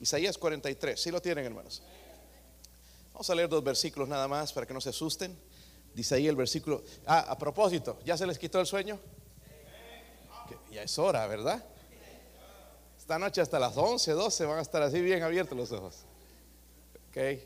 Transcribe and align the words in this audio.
Isaías 0.00 0.38
43, 0.38 1.00
¿sí 1.00 1.10
lo 1.10 1.20
tienen 1.20 1.44
hermanos? 1.44 1.82
Vamos 3.12 3.28
a 3.30 3.34
leer 3.34 3.48
dos 3.48 3.64
versículos 3.64 4.08
nada 4.08 4.28
más 4.28 4.52
para 4.52 4.66
que 4.66 4.72
no 4.72 4.80
se 4.80 4.90
asusten. 4.90 5.36
Dice 5.92 6.14
ahí 6.14 6.28
el 6.28 6.36
versículo, 6.36 6.84
ah, 7.06 7.26
a 7.28 7.36
propósito, 7.36 7.98
¿ya 8.04 8.16
se 8.16 8.26
les 8.26 8.38
quitó 8.38 8.60
el 8.60 8.66
sueño? 8.66 8.98
ya 10.70 10.82
es 10.82 10.98
hora, 10.98 11.26
¿verdad? 11.26 11.64
Esta 12.96 13.18
noche 13.18 13.40
hasta 13.40 13.58
las 13.58 13.76
11, 13.76 14.12
12 14.12 14.44
van 14.44 14.58
a 14.58 14.62
estar 14.62 14.82
así 14.82 15.00
bien 15.00 15.22
abiertos 15.22 15.56
los 15.56 15.72
ojos. 15.72 16.04
Ok, 17.08 17.40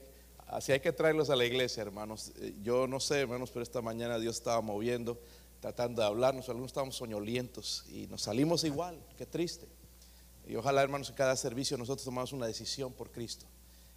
así 0.48 0.72
hay 0.72 0.80
que 0.80 0.92
traerlos 0.92 1.30
a 1.30 1.36
la 1.36 1.44
iglesia, 1.44 1.82
hermanos. 1.82 2.32
Eh, 2.40 2.54
yo 2.62 2.86
no 2.86 3.00
sé, 3.00 3.20
hermanos, 3.20 3.50
pero 3.50 3.62
esta 3.62 3.80
mañana 3.80 4.18
Dios 4.18 4.36
estaba 4.36 4.60
moviendo, 4.60 5.20
tratando 5.60 6.02
de 6.02 6.08
hablarnos. 6.08 6.48
Algunos 6.48 6.70
estábamos 6.70 6.96
soñolientos 6.96 7.84
y 7.88 8.08
nos 8.08 8.22
salimos 8.22 8.64
igual, 8.64 8.98
qué 9.16 9.24
triste. 9.24 9.68
Y 10.46 10.56
ojalá, 10.56 10.82
hermanos, 10.82 11.08
en 11.08 11.14
cada 11.14 11.36
servicio 11.36 11.76
nosotros 11.78 12.04
tomamos 12.04 12.32
una 12.32 12.46
decisión 12.46 12.92
por 12.92 13.10
Cristo. 13.10 13.46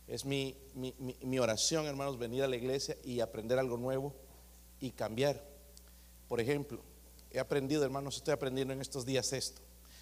Es 0.07 0.25
mi, 0.25 0.55
mi, 0.75 0.93
mi, 1.21 1.39
oración, 1.39 1.85
hermanos, 1.87 2.19
venir 2.19 2.43
a 2.43 2.47
la 2.47 2.55
iglesia 2.55 2.95
y 3.03 3.19
aprender 3.19 3.57
algo 3.57 3.77
nuevo 3.77 4.13
y 4.79 4.91
cambiar. 4.91 5.43
Por 6.27 6.39
ejemplo, 6.39 6.81
he 7.31 7.39
aprendido, 7.39 7.83
hermanos, 7.83 8.17
estoy 8.17 8.33
aprendiendo 8.33 8.73
en 8.73 8.81
estos 8.81 9.05
días 9.05 9.33
esto. 9.33 9.61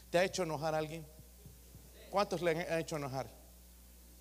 ¿Te 0.09 0.17
ha 0.17 0.23
hecho 0.23 0.43
enojar 0.43 0.75
a 0.75 0.79
alguien? 0.79 1.05
¿Cuántos 2.09 2.41
le 2.41 2.51
han 2.51 2.79
hecho 2.79 2.97
enojar? 2.97 3.31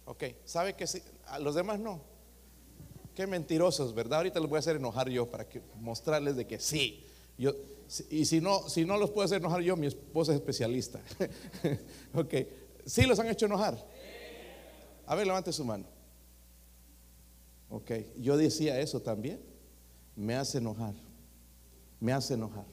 Ok, 0.04 0.24
¿sabe 0.44 0.74
que 0.74 0.86
sí? 0.86 1.02
A 1.26 1.38
los 1.38 1.54
demás 1.54 1.80
no. 1.80 2.00
Qué 3.14 3.26
mentirosos, 3.26 3.94
¿verdad? 3.94 4.18
Ahorita 4.18 4.40
los 4.40 4.48
voy 4.48 4.56
a 4.56 4.60
hacer 4.60 4.76
enojar 4.76 5.08
yo 5.08 5.28
para 5.28 5.48
que, 5.48 5.60
mostrarles 5.80 6.36
de 6.36 6.46
que 6.46 6.58
sí. 6.58 7.06
Yo, 7.36 7.52
y 8.10 8.24
si 8.24 8.40
no, 8.40 8.68
si 8.68 8.84
no 8.84 8.96
los 8.96 9.10
puedo 9.10 9.24
hacer 9.24 9.38
enojar 9.38 9.60
yo, 9.60 9.76
mi 9.76 9.86
esposa 9.86 10.32
es 10.32 10.36
especialista. 10.36 11.00
ok, 12.14 12.34
¿sí 12.86 13.02
los 13.02 13.18
han 13.18 13.28
hecho 13.28 13.46
enojar? 13.46 13.76
A 15.06 15.14
ver, 15.14 15.26
levante 15.26 15.52
su 15.52 15.64
mano. 15.64 15.84
Ok, 17.68 17.90
yo 18.18 18.36
decía 18.36 18.80
eso 18.80 19.00
también. 19.00 19.40
Me 20.16 20.34
hace 20.36 20.58
enojar. 20.58 20.94
Me 22.00 22.12
hace 22.12 22.34
enojar. 22.34 22.64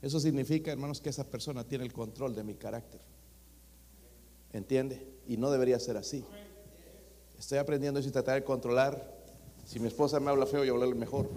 Eso 0.00 0.20
significa, 0.20 0.72
hermanos, 0.72 1.00
que 1.00 1.10
esa 1.10 1.24
persona 1.24 1.64
tiene 1.64 1.84
el 1.84 1.92
control 1.92 2.34
de 2.34 2.44
mi 2.44 2.54
carácter. 2.54 3.00
¿Entiende? 4.52 5.06
Y 5.26 5.36
no 5.36 5.50
debería 5.50 5.78
ser 5.80 5.96
así. 5.96 6.24
Estoy 7.38 7.58
aprendiendo 7.58 7.98
eso 8.00 8.08
y 8.08 8.12
tratar 8.12 8.34
de 8.34 8.44
controlar. 8.44 9.14
Si 9.64 9.80
mi 9.80 9.88
esposa 9.88 10.20
me 10.20 10.30
habla 10.30 10.46
feo, 10.46 10.64
yo 10.64 10.74
hablarle 10.74 10.94
mejor. 10.94 11.28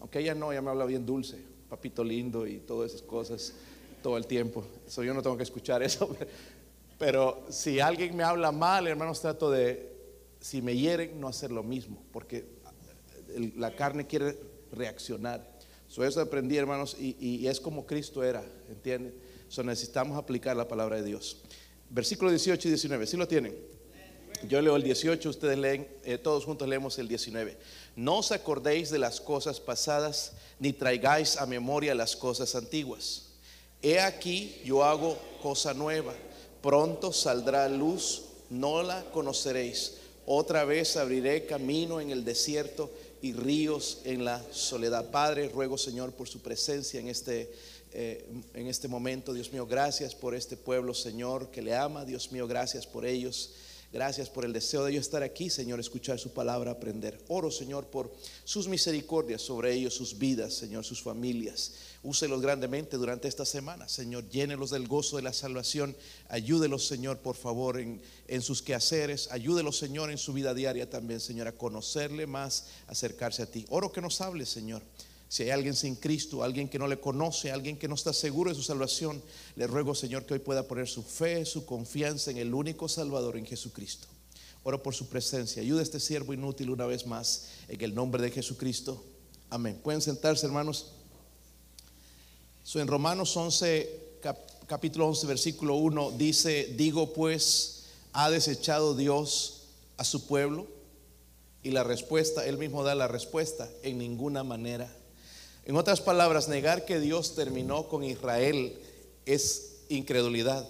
Aunque 0.00 0.20
ella 0.20 0.34
no, 0.34 0.52
ella 0.52 0.62
me 0.62 0.70
habla 0.70 0.84
bien 0.86 1.04
dulce, 1.04 1.44
papito 1.68 2.02
lindo 2.02 2.46
y 2.46 2.58
todas 2.58 2.92
esas 2.92 3.02
cosas 3.02 3.52
todo 4.02 4.16
el 4.16 4.26
tiempo. 4.26 4.64
Eso 4.86 5.02
yo 5.02 5.14
no 5.14 5.22
tengo 5.22 5.36
que 5.36 5.42
escuchar 5.42 5.82
eso. 5.82 6.14
Pero 6.98 7.44
si 7.48 7.78
alguien 7.78 8.16
me 8.16 8.24
habla 8.24 8.50
mal, 8.50 8.86
hermanos, 8.86 9.20
trato 9.20 9.50
de, 9.50 9.92
si 10.40 10.62
me 10.62 10.76
hieren, 10.76 11.20
no 11.20 11.28
hacer 11.28 11.52
lo 11.52 11.62
mismo, 11.62 12.02
porque 12.12 12.44
la 13.56 13.74
carne 13.76 14.06
quiere 14.06 14.36
reaccionar. 14.72 15.46
eso 15.88 16.20
aprendí, 16.20 16.56
hermanos, 16.56 16.96
y, 16.98 17.46
es 17.46 17.60
como 17.60 17.86
Cristo 17.86 18.24
era, 18.24 18.44
¿entienden? 18.68 19.14
So 19.48 19.62
necesitamos 19.62 20.18
aplicar 20.18 20.56
la 20.56 20.66
palabra 20.66 20.96
de 20.96 21.04
Dios. 21.04 21.40
Versículo 21.90 22.30
18 22.30 22.68
y 22.68 22.70
19, 22.72 23.06
¿sí 23.06 23.16
lo 23.16 23.28
tienen? 23.28 23.54
Yo 24.46 24.60
leo 24.60 24.76
el 24.76 24.82
18, 24.82 25.30
ustedes 25.30 25.58
leen, 25.58 25.88
eh, 26.04 26.18
todos 26.18 26.44
juntos 26.44 26.68
leemos 26.68 26.98
el 26.98 27.08
19. 27.08 27.56
No 27.98 28.18
os 28.18 28.30
acordéis 28.30 28.90
de 28.90 28.98
las 28.98 29.20
cosas 29.20 29.58
pasadas, 29.58 30.30
ni 30.60 30.72
traigáis 30.72 31.36
a 31.36 31.46
memoria 31.46 31.96
las 31.96 32.14
cosas 32.14 32.54
antiguas. 32.54 33.24
He 33.82 33.98
aquí, 33.98 34.62
yo 34.64 34.84
hago 34.84 35.18
cosa 35.42 35.74
nueva 35.74 36.14
Pronto 36.62 37.12
saldrá 37.12 37.68
luz, 37.68 38.22
no 38.50 38.82
la 38.82 39.04
conoceréis. 39.12 39.94
Otra 40.26 40.64
vez 40.64 40.96
abriré 40.96 41.46
camino 41.46 42.00
en 42.00 42.10
el 42.10 42.24
desierto 42.24 42.90
y 43.22 43.32
ríos 43.32 43.98
en 44.04 44.24
la 44.24 44.42
soledad. 44.50 45.10
Padre, 45.10 45.48
ruego 45.48 45.78
Señor 45.78 46.12
por 46.12 46.28
su 46.28 46.40
presencia 46.40 47.00
en 47.00 47.08
este, 47.08 47.52
eh, 47.92 48.26
en 48.54 48.66
este 48.66 48.88
momento. 48.88 49.32
Dios 49.32 49.52
mío, 49.52 49.66
gracias 49.66 50.14
por 50.14 50.34
este 50.34 50.56
pueblo, 50.56 50.94
Señor, 50.94 51.50
que 51.50 51.62
le 51.62 51.74
ama. 51.74 52.04
Dios 52.04 52.32
mío, 52.32 52.48
gracias 52.48 52.86
por 52.86 53.06
ellos. 53.06 53.50
Gracias 53.90 54.28
por 54.28 54.44
el 54.44 54.52
deseo 54.52 54.84
de 54.84 54.90
ellos 54.90 55.06
estar 55.06 55.22
aquí, 55.22 55.48
Señor, 55.48 55.80
escuchar 55.80 56.18
su 56.18 56.34
palabra, 56.34 56.72
aprender. 56.72 57.18
Oro, 57.28 57.50
Señor, 57.50 57.86
por 57.86 58.12
sus 58.44 58.68
misericordias 58.68 59.40
sobre 59.40 59.72
ellos, 59.72 59.94
sus 59.94 60.18
vidas, 60.18 60.52
Señor, 60.52 60.84
sus 60.84 61.02
familias. 61.02 61.72
Úselos 62.02 62.42
grandemente 62.42 62.98
durante 62.98 63.28
esta 63.28 63.46
semana, 63.46 63.88
Señor. 63.88 64.28
Llénelos 64.28 64.70
del 64.70 64.86
gozo 64.86 65.16
de 65.16 65.22
la 65.22 65.32
salvación. 65.32 65.96
Ayúdelos, 66.28 66.86
Señor, 66.86 67.20
por 67.20 67.34
favor, 67.34 67.80
en, 67.80 68.02
en 68.26 68.42
sus 68.42 68.60
quehaceres. 68.60 69.32
Ayúdelos, 69.32 69.78
Señor, 69.78 70.10
en 70.10 70.18
su 70.18 70.34
vida 70.34 70.52
diaria 70.52 70.90
también, 70.90 71.18
Señor, 71.20 71.48
a 71.48 71.52
conocerle 71.52 72.26
más, 72.26 72.66
acercarse 72.88 73.42
a 73.42 73.46
ti. 73.46 73.64
Oro 73.70 73.90
que 73.90 74.02
nos 74.02 74.20
hable, 74.20 74.44
Señor. 74.44 74.82
Si 75.28 75.42
hay 75.42 75.50
alguien 75.50 75.74
sin 75.74 75.96
Cristo, 75.96 76.42
alguien 76.42 76.68
que 76.68 76.78
no 76.78 76.88
le 76.88 77.00
conoce, 77.00 77.50
alguien 77.50 77.78
que 77.78 77.88
no 77.88 77.94
está 77.94 78.12
seguro 78.12 78.50
de 78.50 78.56
su 78.56 78.62
salvación, 78.62 79.22
le 79.56 79.66
ruego, 79.66 79.94
Señor, 79.94 80.24
que 80.24 80.34
hoy 80.34 80.40
pueda 80.40 80.66
poner 80.66 80.88
su 80.88 81.02
fe, 81.02 81.44
su 81.44 81.66
confianza 81.66 82.30
en 82.30 82.38
el 82.38 82.54
único 82.54 82.88
Salvador, 82.88 83.36
en 83.36 83.44
Jesucristo. 83.44 84.06
Oro 84.64 84.82
por 84.82 84.94
su 84.94 85.08
presencia. 85.08 85.62
Ayuda 85.62 85.80
a 85.80 85.82
este 85.84 86.00
siervo 86.00 86.32
inútil 86.32 86.70
una 86.70 86.86
vez 86.86 87.06
más, 87.06 87.48
en 87.68 87.80
el 87.82 87.94
nombre 87.94 88.22
de 88.22 88.30
Jesucristo. 88.30 89.04
Amén. 89.50 89.78
Pueden 89.82 90.00
sentarse, 90.00 90.46
hermanos 90.46 90.92
en 92.74 92.86
Romanos 92.86 93.34
11, 93.34 94.20
capítulo 94.66 95.06
11, 95.08 95.26
versículo 95.26 95.76
1, 95.76 96.12
dice, 96.12 96.74
digo 96.76 97.14
pues, 97.14 97.84
¿ha 98.12 98.30
desechado 98.30 98.94
Dios 98.94 99.62
a 99.96 100.04
su 100.04 100.26
pueblo? 100.26 100.66
Y 101.62 101.70
la 101.70 101.82
respuesta, 101.82 102.46
él 102.46 102.58
mismo 102.58 102.84
da 102.84 102.94
la 102.94 103.08
respuesta, 103.08 103.70
en 103.82 103.96
ninguna 103.96 104.44
manera. 104.44 104.94
En 105.68 105.76
otras 105.76 106.00
palabras, 106.00 106.48
negar 106.48 106.86
que 106.86 106.98
Dios 106.98 107.34
terminó 107.34 107.88
con 107.88 108.02
Israel 108.02 108.74
es 109.26 109.82
incredulidad. 109.90 110.66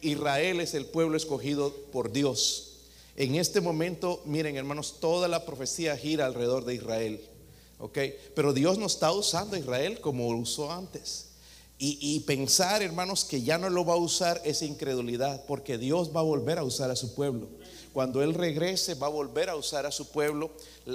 Israel 0.00 0.60
es 0.60 0.74
el 0.74 0.84
pueblo 0.86 1.16
escogido 1.16 1.72
por 1.92 2.10
Dios. 2.10 2.72
En 3.14 3.36
este 3.36 3.60
momento, 3.60 4.20
miren 4.24 4.56
hermanos, 4.56 4.96
toda 4.98 5.28
la 5.28 5.46
profecía 5.46 5.96
gira 5.96 6.26
alrededor 6.26 6.64
de 6.64 6.74
Israel. 6.74 7.20
¿ok? 7.78 7.98
Pero 8.34 8.52
Dios 8.52 8.78
no 8.78 8.86
está 8.86 9.12
usando 9.12 9.54
a 9.54 9.60
Israel 9.60 10.00
como 10.00 10.26
usó 10.26 10.72
antes. 10.72 11.28
Y, 11.84 12.20
pensar, 12.20 12.80
hermanos, 12.80 13.24
que 13.24 13.42
ya 13.42 13.58
no 13.58 13.68
lo 13.68 13.84
va 13.84 13.94
a 13.94 13.96
usar 13.96 14.40
es 14.44 14.62
incredulidad, 14.62 15.44
porque 15.46 15.78
Dios 15.78 16.14
va 16.14 16.20
a 16.20 16.24
volver 16.24 16.58
a 16.58 16.64
usar 16.64 16.92
a 16.92 16.96
su 16.96 17.14
pueblo. 17.16 17.48
Cuando 17.92 18.22
Él 18.22 18.34
regrese, 18.34 18.94
va 18.94 19.08
a 19.08 19.10
volver 19.10 19.50
a 19.50 19.56
usar 19.56 19.84
a 19.84 19.90
su 19.90 20.08
pueblo. 20.08 20.52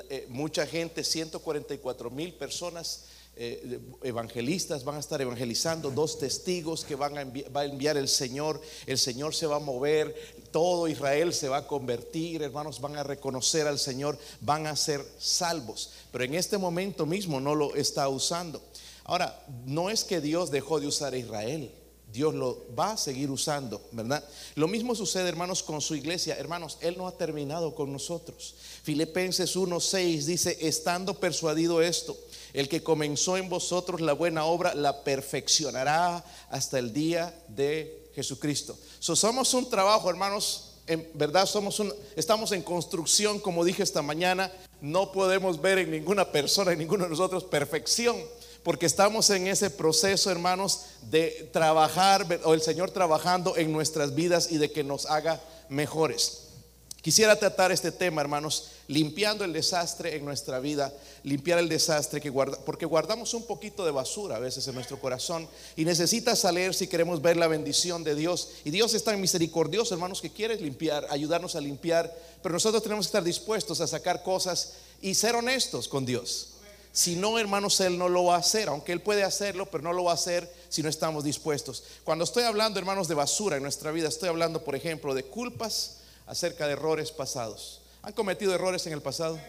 Eh, 0.09 0.27
mucha 0.29 0.65
gente, 0.65 1.03
144 1.03 2.09
mil 2.09 2.33
personas 2.33 3.03
eh, 3.39 3.79
evangelistas 4.03 4.83
van 4.83 4.95
a 4.95 4.99
estar 4.99 5.21
evangelizando, 5.21 5.91
dos 5.91 6.17
testigos 6.17 6.83
que 6.83 6.95
van 6.95 7.13
va 7.55 7.61
a 7.61 7.65
enviar 7.65 7.97
el 7.97 8.07
Señor. 8.07 8.59
El 8.85 8.97
Señor 8.97 9.35
se 9.35 9.47
va 9.47 9.57
a 9.57 9.59
mover, 9.59 10.15
todo 10.51 10.87
Israel 10.87 11.33
se 11.33 11.49
va 11.49 11.57
a 11.57 11.67
convertir, 11.67 12.41
hermanos, 12.41 12.81
van 12.81 12.97
a 12.97 13.03
reconocer 13.03 13.67
al 13.67 13.79
Señor, 13.79 14.17
van 14.41 14.67
a 14.67 14.75
ser 14.75 15.05
salvos. 15.19 15.91
Pero 16.11 16.23
en 16.23 16.35
este 16.35 16.57
momento 16.57 17.05
mismo 17.05 17.39
no 17.39 17.55
lo 17.55 17.75
está 17.75 18.09
usando. 18.09 18.61
Ahora, 19.03 19.41
no 19.65 19.89
es 19.89 20.03
que 20.03 20.19
Dios 20.19 20.51
dejó 20.51 20.79
de 20.79 20.87
usar 20.87 21.13
a 21.13 21.17
Israel. 21.17 21.71
Dios 22.17 22.33
lo 22.33 22.65
va 22.73 22.93
a 22.93 22.97
seguir 22.97 23.29
usando, 23.29 23.79
¿verdad? 23.91 24.23
Lo 24.55 24.67
mismo 24.67 24.95
sucede, 24.95 25.29
hermanos, 25.29 25.61
con 25.61 25.81
su 25.81 25.93
iglesia. 25.93 26.35
Hermanos, 26.35 26.79
Él 26.81 26.97
no 26.97 27.07
ha 27.07 27.11
terminado 27.11 27.75
con 27.75 27.93
nosotros. 27.93 28.55
Filipenses 28.81 29.55
1:6 29.55 30.25
dice, 30.25 30.57
estando 30.61 31.13
persuadido 31.13 31.79
esto, 31.79 32.17
el 32.53 32.67
que 32.69 32.81
comenzó 32.81 33.37
en 33.37 33.49
vosotros 33.49 34.01
la 34.01 34.13
buena 34.13 34.45
obra 34.45 34.73
la 34.73 35.03
perfeccionará 35.03 36.25
hasta 36.49 36.79
el 36.79 36.91
día 36.91 37.39
de 37.49 38.09
Jesucristo. 38.15 38.75
So, 38.97 39.15
somos 39.15 39.53
un 39.53 39.69
trabajo, 39.69 40.09
hermanos, 40.09 40.71
en 40.87 41.07
verdad 41.13 41.45
somos 41.45 41.79
un, 41.79 41.93
estamos 42.15 42.51
en 42.51 42.63
construcción, 42.63 43.39
como 43.39 43.63
dije 43.63 43.83
esta 43.83 44.01
mañana, 44.01 44.51
no 44.81 45.11
podemos 45.11 45.61
ver 45.61 45.77
en 45.77 45.91
ninguna 45.91 46.31
persona, 46.31 46.71
en 46.71 46.79
ninguno 46.79 47.03
de 47.03 47.11
nosotros 47.11 47.43
perfección 47.43 48.17
porque 48.67 48.85
estamos 48.85 49.29
en 49.29 49.47
ese 49.47 49.69
proceso, 49.69 50.29
hermanos, 50.29 50.81
de 51.03 51.49
trabajar, 51.53 52.27
o 52.43 52.53
el 52.53 52.61
Señor 52.61 52.91
trabajando 52.91 53.55
en 53.55 53.71
nuestras 53.71 54.13
vidas 54.13 54.51
y 54.51 54.57
de 54.57 54.73
que 54.73 54.83
nos 54.83 55.05
haga 55.05 55.39
mejores. 55.69 56.49
Quisiera 57.01 57.37
tratar 57.37 57.71
este 57.71 57.93
tema, 57.93 58.19
hermanos, 58.19 58.71
limpiando 58.89 59.45
el 59.45 59.53
desastre 59.53 60.17
en 60.17 60.25
nuestra 60.25 60.59
vida, 60.59 60.93
limpiar 61.23 61.59
el 61.59 61.69
desastre 61.69 62.19
que 62.19 62.29
porque 62.65 62.85
guardamos 62.85 63.33
un 63.33 63.43
poquito 63.43 63.85
de 63.85 63.91
basura 63.91 64.35
a 64.35 64.39
veces 64.39 64.67
en 64.67 64.75
nuestro 64.75 64.99
corazón 64.99 65.47
y 65.77 65.85
necesita 65.85 66.35
salir 66.35 66.73
si 66.73 66.87
queremos 66.87 67.21
ver 67.21 67.37
la 67.37 67.47
bendición 67.47 68.03
de 68.03 68.15
Dios. 68.15 68.49
Y 68.65 68.71
Dios 68.71 68.93
es 68.93 69.05
tan 69.05 69.21
misericordioso, 69.21 69.93
hermanos, 69.93 70.19
que 70.19 70.33
quiere 70.33 70.57
limpiar, 70.57 71.07
ayudarnos 71.09 71.55
a 71.55 71.61
limpiar, 71.61 72.13
pero 72.43 72.51
nosotros 72.51 72.83
tenemos 72.83 73.05
que 73.05 73.11
estar 73.11 73.23
dispuestos 73.23 73.79
a 73.79 73.87
sacar 73.87 74.23
cosas 74.23 74.73
y 75.01 75.15
ser 75.15 75.35
honestos 75.35 75.87
con 75.87 76.05
Dios. 76.05 76.56
Si 76.97 77.15
no, 77.15 77.37
hermanos, 77.37 77.79
Él 77.79 77.95
no 77.95 78.09
lo 78.09 78.23
va 78.23 78.37
a 78.37 78.39
hacer, 78.39 78.69
aunque 78.69 78.91
Él 78.91 79.03
puede 79.03 79.23
hacerlo, 79.23 79.67
pero 79.69 79.83
no 79.83 79.93
lo 79.93 80.05
va 80.05 80.13
a 80.13 80.15
hacer 80.15 80.51
si 80.67 80.81
no 80.81 80.89
estamos 80.89 81.23
dispuestos. 81.23 81.83
Cuando 82.03 82.23
estoy 82.23 82.41
hablando, 82.41 82.79
hermanos, 82.79 83.07
de 83.07 83.13
basura 83.13 83.55
en 83.55 83.61
nuestra 83.61 83.91
vida, 83.91 84.07
estoy 84.07 84.29
hablando, 84.29 84.63
por 84.63 84.75
ejemplo, 84.75 85.13
de 85.13 85.21
culpas, 85.21 85.97
acerca 86.25 86.65
de 86.65 86.73
errores 86.73 87.11
pasados. 87.11 87.81
¿Han 88.01 88.13
cometido 88.13 88.51
errores 88.51 88.87
en 88.87 88.93
el 88.93 89.03
pasado? 89.03 89.39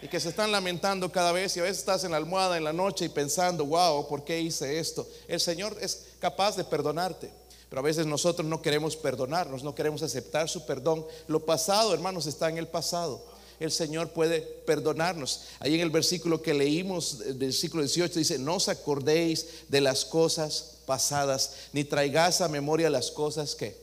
Y 0.00 0.06
que 0.06 0.20
se 0.20 0.28
están 0.28 0.52
lamentando 0.52 1.10
cada 1.10 1.32
vez 1.32 1.56
y 1.56 1.58
a 1.58 1.64
veces 1.64 1.78
estás 1.78 2.04
en 2.04 2.12
la 2.12 2.18
almohada 2.18 2.56
en 2.56 2.62
la 2.62 2.72
noche 2.72 3.06
y 3.06 3.08
pensando, 3.08 3.66
wow, 3.66 4.06
¿por 4.06 4.22
qué 4.22 4.40
hice 4.40 4.78
esto? 4.78 5.04
El 5.26 5.40
Señor 5.40 5.76
es 5.80 6.04
capaz 6.20 6.54
de 6.54 6.62
perdonarte. 6.62 7.32
Pero 7.68 7.80
a 7.80 7.84
veces 7.84 8.06
nosotros 8.06 8.46
no 8.46 8.62
queremos 8.62 8.94
perdonarnos, 8.94 9.64
no 9.64 9.74
queremos 9.74 10.04
aceptar 10.04 10.48
su 10.48 10.64
perdón. 10.66 11.04
Lo 11.26 11.44
pasado, 11.44 11.92
hermanos, 11.92 12.26
está 12.26 12.48
en 12.48 12.58
el 12.58 12.68
pasado. 12.68 13.31
El 13.62 13.70
Señor 13.70 14.10
puede 14.10 14.40
perdonarnos. 14.40 15.42
Ahí 15.60 15.76
en 15.76 15.80
el 15.82 15.90
versículo 15.90 16.42
que 16.42 16.52
leímos, 16.52 17.20
del 17.20 17.34
versículo 17.34 17.84
18, 17.84 18.18
dice, 18.18 18.38
no 18.38 18.56
os 18.56 18.68
acordéis 18.68 19.46
de 19.68 19.80
las 19.80 20.04
cosas 20.04 20.78
pasadas, 20.84 21.52
ni 21.72 21.84
traigáis 21.84 22.40
a 22.40 22.48
memoria 22.48 22.90
las 22.90 23.12
cosas 23.12 23.54
que 23.54 23.80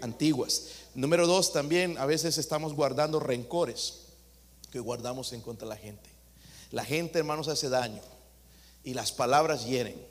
antiguas. 0.00 0.62
Número 0.96 1.28
dos, 1.28 1.52
también 1.52 1.96
a 1.98 2.06
veces 2.06 2.38
estamos 2.38 2.74
guardando 2.74 3.20
rencores 3.20 4.00
que 4.72 4.80
guardamos 4.80 5.32
en 5.32 5.42
contra 5.42 5.68
de 5.68 5.74
la 5.74 5.80
gente. 5.80 6.10
La 6.72 6.84
gente, 6.84 7.20
hermanos, 7.20 7.46
hace 7.46 7.68
daño 7.68 8.02
y 8.82 8.94
las 8.94 9.12
palabras 9.12 9.64
hieren. 9.64 10.04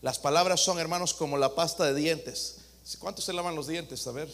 Las 0.00 0.18
palabras 0.18 0.60
son, 0.60 0.80
hermanos, 0.80 1.14
como 1.14 1.38
la 1.38 1.54
pasta 1.54 1.84
de 1.84 1.94
dientes. 1.94 2.56
¿Cuántos 2.98 3.24
se 3.24 3.32
lavan 3.32 3.54
los 3.54 3.68
dientes? 3.68 4.04
A 4.08 4.10
ver, 4.10 4.28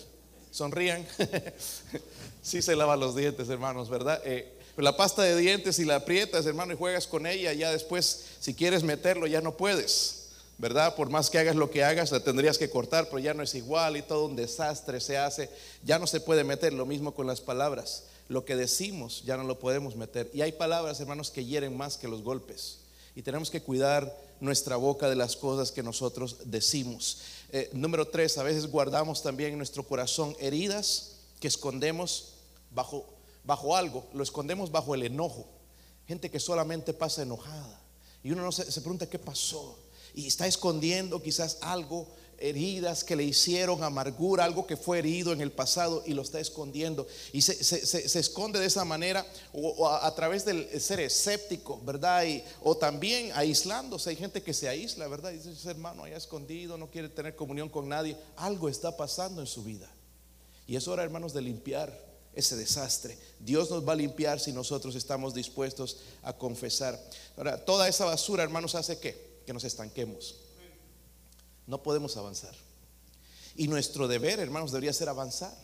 sonrían. 0.50 1.06
sí 2.42 2.62
se 2.62 2.76
lavan 2.76 3.00
los 3.00 3.14
dientes, 3.14 3.48
hermanos, 3.48 3.88
¿verdad? 3.88 4.20
Eh, 4.24 4.52
la 4.76 4.96
pasta 4.96 5.22
de 5.22 5.36
dientes, 5.36 5.76
si 5.76 5.84
la 5.84 5.96
aprietas, 5.96 6.46
hermano, 6.46 6.72
y 6.72 6.76
juegas 6.76 7.06
con 7.06 7.26
ella, 7.26 7.52
ya 7.52 7.72
después, 7.72 8.26
si 8.40 8.54
quieres 8.54 8.82
meterlo, 8.82 9.26
ya 9.26 9.40
no 9.40 9.56
puedes. 9.56 10.18
¿verdad? 10.58 10.96
Por 10.96 11.08
más 11.08 11.30
que 11.30 11.38
hagas 11.38 11.54
lo 11.54 11.70
que 11.70 11.84
hagas, 11.84 12.10
la 12.10 12.20
tendrías 12.20 12.58
que 12.58 12.68
cortar, 12.68 13.06
pero 13.06 13.20
ya 13.20 13.32
no 13.32 13.44
es 13.44 13.54
igual 13.54 13.96
y 13.96 14.02
todo 14.02 14.26
un 14.26 14.34
desastre 14.34 15.00
se 15.00 15.16
hace. 15.16 15.48
Ya 15.84 16.00
no 16.00 16.06
se 16.08 16.20
puede 16.20 16.42
meter 16.42 16.72
lo 16.72 16.84
mismo 16.84 17.14
con 17.14 17.28
las 17.28 17.40
palabras. 17.40 18.04
Lo 18.28 18.44
que 18.44 18.56
decimos 18.56 19.22
ya 19.24 19.36
no 19.36 19.44
lo 19.44 19.60
podemos 19.60 19.94
meter. 19.94 20.28
Y 20.34 20.42
hay 20.42 20.52
palabras, 20.52 21.00
hermanos, 21.00 21.30
que 21.30 21.44
hieren 21.44 21.76
más 21.76 21.96
que 21.96 22.08
los 22.08 22.22
golpes. 22.22 22.80
Y 23.18 23.22
tenemos 23.22 23.50
que 23.50 23.60
cuidar 23.60 24.16
nuestra 24.38 24.76
boca 24.76 25.08
de 25.10 25.16
las 25.16 25.34
cosas 25.34 25.72
que 25.72 25.82
nosotros 25.82 26.36
decimos. 26.44 27.18
Eh, 27.50 27.68
número 27.72 28.06
tres, 28.06 28.38
a 28.38 28.44
veces 28.44 28.70
guardamos 28.70 29.24
también 29.24 29.50
en 29.50 29.58
nuestro 29.58 29.82
corazón 29.82 30.36
heridas 30.38 31.16
que 31.40 31.48
escondemos 31.48 32.34
bajo, 32.70 33.06
bajo 33.42 33.74
algo. 33.74 34.06
Lo 34.12 34.22
escondemos 34.22 34.70
bajo 34.70 34.94
el 34.94 35.02
enojo. 35.02 35.48
Gente 36.06 36.30
que 36.30 36.38
solamente 36.38 36.94
pasa 36.94 37.22
enojada. 37.22 37.80
Y 38.22 38.30
uno 38.30 38.44
no 38.44 38.52
se, 38.52 38.70
se 38.70 38.80
pregunta 38.82 39.10
qué 39.10 39.18
pasó 39.18 39.76
y 40.14 40.28
está 40.28 40.46
escondiendo 40.46 41.20
quizás 41.20 41.58
algo, 41.60 42.06
heridas 42.38 43.04
que 43.04 43.16
le 43.16 43.24
hicieron, 43.24 43.82
amargura, 43.82 44.44
algo 44.44 44.66
que 44.66 44.76
fue 44.76 44.98
herido 44.98 45.32
en 45.32 45.40
el 45.40 45.52
pasado 45.52 46.02
y 46.06 46.14
lo 46.14 46.22
está 46.22 46.40
escondiendo. 46.40 47.06
Y 47.32 47.42
se, 47.42 48.18
esconde 48.18 48.58
de 48.58 48.66
esa 48.66 48.84
manera 48.84 49.26
o, 49.52 49.88
a, 49.88 50.14
través 50.14 50.44
del 50.44 50.68
ser 50.80 51.00
escéptico, 51.00 51.80
¿verdad? 51.84 52.24
Y, 52.24 52.42
o 52.62 52.76
también 52.76 53.30
aislándose. 53.34 54.10
Hay 54.10 54.16
gente 54.16 54.42
que 54.42 54.54
se 54.54 54.68
aísla, 54.68 55.08
¿verdad? 55.08 55.32
Y 55.32 55.38
dice, 55.38 55.52
ese 55.52 55.70
hermano 55.70 56.04
allá 56.04 56.16
escondido, 56.16 56.78
no 56.78 56.90
quiere 56.90 57.08
tener 57.08 57.36
comunión 57.36 57.68
con 57.68 57.88
nadie. 57.88 58.16
Algo 58.36 58.68
está 58.68 58.96
pasando 58.96 59.40
en 59.40 59.46
su 59.46 59.64
vida. 59.64 59.90
Y 60.66 60.76
es 60.76 60.86
hora, 60.86 61.02
hermanos, 61.02 61.32
de 61.32 61.42
limpiar 61.42 62.06
ese 62.34 62.56
desastre. 62.56 63.18
Dios 63.40 63.70
nos 63.70 63.86
va 63.86 63.94
a 63.94 63.96
limpiar 63.96 64.38
si 64.38 64.52
nosotros 64.52 64.94
estamos 64.94 65.34
dispuestos 65.34 65.98
a 66.22 66.32
confesar. 66.32 67.00
Ahora, 67.36 67.64
toda 67.64 67.88
esa 67.88 68.04
basura, 68.04 68.42
hermanos, 68.42 68.74
hace 68.74 68.98
qué? 68.98 69.28
que 69.48 69.54
nos 69.54 69.64
estanquemos. 69.64 70.34
No 71.68 71.82
podemos 71.82 72.16
avanzar. 72.16 72.54
Y 73.54 73.68
nuestro 73.68 74.08
deber, 74.08 74.40
hermanos, 74.40 74.72
debería 74.72 74.92
ser 74.92 75.10
avanzar. 75.10 75.54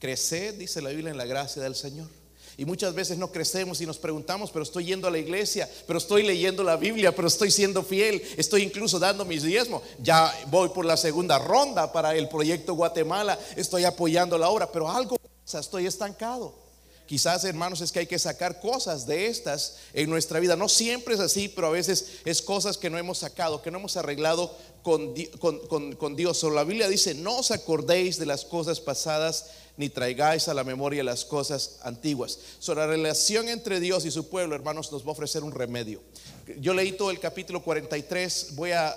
Crecer, 0.00 0.56
dice 0.56 0.80
la 0.80 0.88
Biblia, 0.88 1.10
en 1.10 1.18
la 1.18 1.26
gracia 1.26 1.62
del 1.62 1.74
Señor. 1.74 2.08
Y 2.56 2.64
muchas 2.64 2.94
veces 2.94 3.18
no 3.18 3.30
crecemos 3.30 3.80
y 3.80 3.86
nos 3.86 3.98
preguntamos, 3.98 4.50
pero 4.50 4.62
estoy 4.62 4.86
yendo 4.86 5.06
a 5.06 5.10
la 5.10 5.18
iglesia, 5.18 5.68
pero 5.86 5.98
estoy 5.98 6.22
leyendo 6.22 6.64
la 6.64 6.76
Biblia, 6.76 7.14
pero 7.14 7.28
estoy 7.28 7.50
siendo 7.50 7.84
fiel, 7.84 8.22
estoy 8.36 8.62
incluso 8.62 8.98
dando 8.98 9.24
mis 9.24 9.42
diezmos. 9.42 9.82
Ya 10.02 10.34
voy 10.46 10.70
por 10.70 10.84
la 10.84 10.96
segunda 10.96 11.38
ronda 11.38 11.92
para 11.92 12.16
el 12.16 12.28
proyecto 12.28 12.74
Guatemala, 12.74 13.38
estoy 13.54 13.84
apoyando 13.84 14.38
la 14.38 14.48
obra, 14.48 14.72
pero 14.72 14.90
algo 14.90 15.18
pasa, 15.44 15.60
estoy 15.60 15.86
estancado. 15.86 16.54
Quizás, 17.08 17.42
hermanos, 17.44 17.80
es 17.80 17.90
que 17.90 18.00
hay 18.00 18.06
que 18.06 18.18
sacar 18.18 18.60
cosas 18.60 19.06
de 19.06 19.28
estas 19.28 19.76
en 19.94 20.10
nuestra 20.10 20.40
vida. 20.40 20.56
No 20.56 20.68
siempre 20.68 21.14
es 21.14 21.20
así, 21.20 21.48
pero 21.48 21.68
a 21.68 21.70
veces 21.70 22.18
es 22.26 22.42
cosas 22.42 22.76
que 22.76 22.90
no 22.90 22.98
hemos 22.98 23.16
sacado, 23.16 23.62
que 23.62 23.70
no 23.70 23.78
hemos 23.78 23.96
arreglado 23.96 24.54
con, 24.82 25.14
con, 25.96 26.16
Dios. 26.16 26.42
la 26.42 26.64
Biblia 26.64 26.86
dice, 26.86 27.14
no 27.14 27.38
os 27.38 27.50
acordéis 27.50 28.18
de 28.18 28.26
las 28.26 28.44
cosas 28.44 28.80
pasadas, 28.80 29.46
ni 29.78 29.88
traigáis 29.88 30.48
a 30.48 30.54
la 30.54 30.64
memoria 30.64 31.02
las 31.02 31.24
cosas 31.24 31.78
antiguas. 31.82 32.40
Sobre 32.58 32.80
la 32.80 32.88
relación 32.88 33.48
entre 33.48 33.80
Dios 33.80 34.04
y 34.04 34.10
su 34.10 34.28
pueblo, 34.28 34.54
hermanos, 34.54 34.92
nos 34.92 35.02
va 35.02 35.08
a 35.08 35.12
ofrecer 35.12 35.42
un 35.42 35.52
remedio. 35.52 36.02
Yo 36.60 36.74
leí 36.74 36.92
todo 36.92 37.10
el 37.10 37.20
capítulo 37.20 37.62
43, 37.62 38.48
voy 38.54 38.72
a 38.72 38.94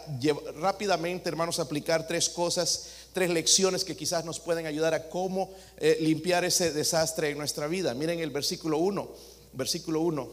rápidamente, 0.60 1.30
hermanos, 1.30 1.60
aplicar 1.60 2.08
tres 2.08 2.28
cosas 2.28 2.88
tres 3.14 3.30
lecciones 3.30 3.84
que 3.84 3.96
quizás 3.96 4.26
nos 4.26 4.40
pueden 4.40 4.66
ayudar 4.66 4.94
a 4.94 5.10
cómo 5.10 5.54
eh, 5.78 5.98
limpiar 6.02 6.46
ese 6.46 6.72
desastre 6.72 7.30
en 7.30 7.38
nuestra 7.38 7.68
vida. 7.68 7.94
Miren 7.94 8.20
el 8.20 8.30
versículo 8.30 8.78
1, 8.78 9.10
versículo 9.54 10.02
1. 10.02 10.30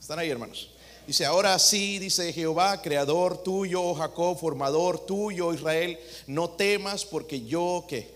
¿Están 0.00 0.18
ahí, 0.18 0.30
hermanos? 0.30 0.70
Dice, 1.06 1.24
ahora 1.24 1.58
sí, 1.58 1.98
dice 1.98 2.32
Jehová, 2.32 2.82
creador 2.82 3.42
tuyo, 3.42 3.82
oh 3.82 3.94
Jacob, 3.94 4.38
formador 4.38 5.06
tuyo, 5.06 5.54
Israel, 5.54 5.98
no 6.26 6.50
temas 6.50 7.04
porque 7.04 7.44
yo 7.44 7.84
que 7.88 8.12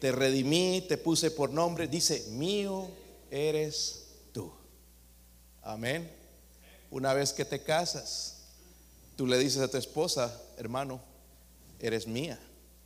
te 0.00 0.12
redimí, 0.12 0.84
te 0.86 0.98
puse 0.98 1.30
por 1.30 1.50
nombre, 1.50 1.88
dice, 1.88 2.24
mío 2.30 2.88
eres 3.30 4.06
tú. 4.32 4.52
Amén. 5.62 6.10
Una 6.90 7.14
vez 7.14 7.32
que 7.32 7.44
te 7.44 7.62
casas, 7.62 8.38
tú 9.16 9.26
le 9.26 9.38
dices 9.38 9.62
a 9.62 9.68
tu 9.68 9.76
esposa, 9.76 10.38
hermano, 10.56 11.00
eres 11.80 12.06
mía. 12.06 12.38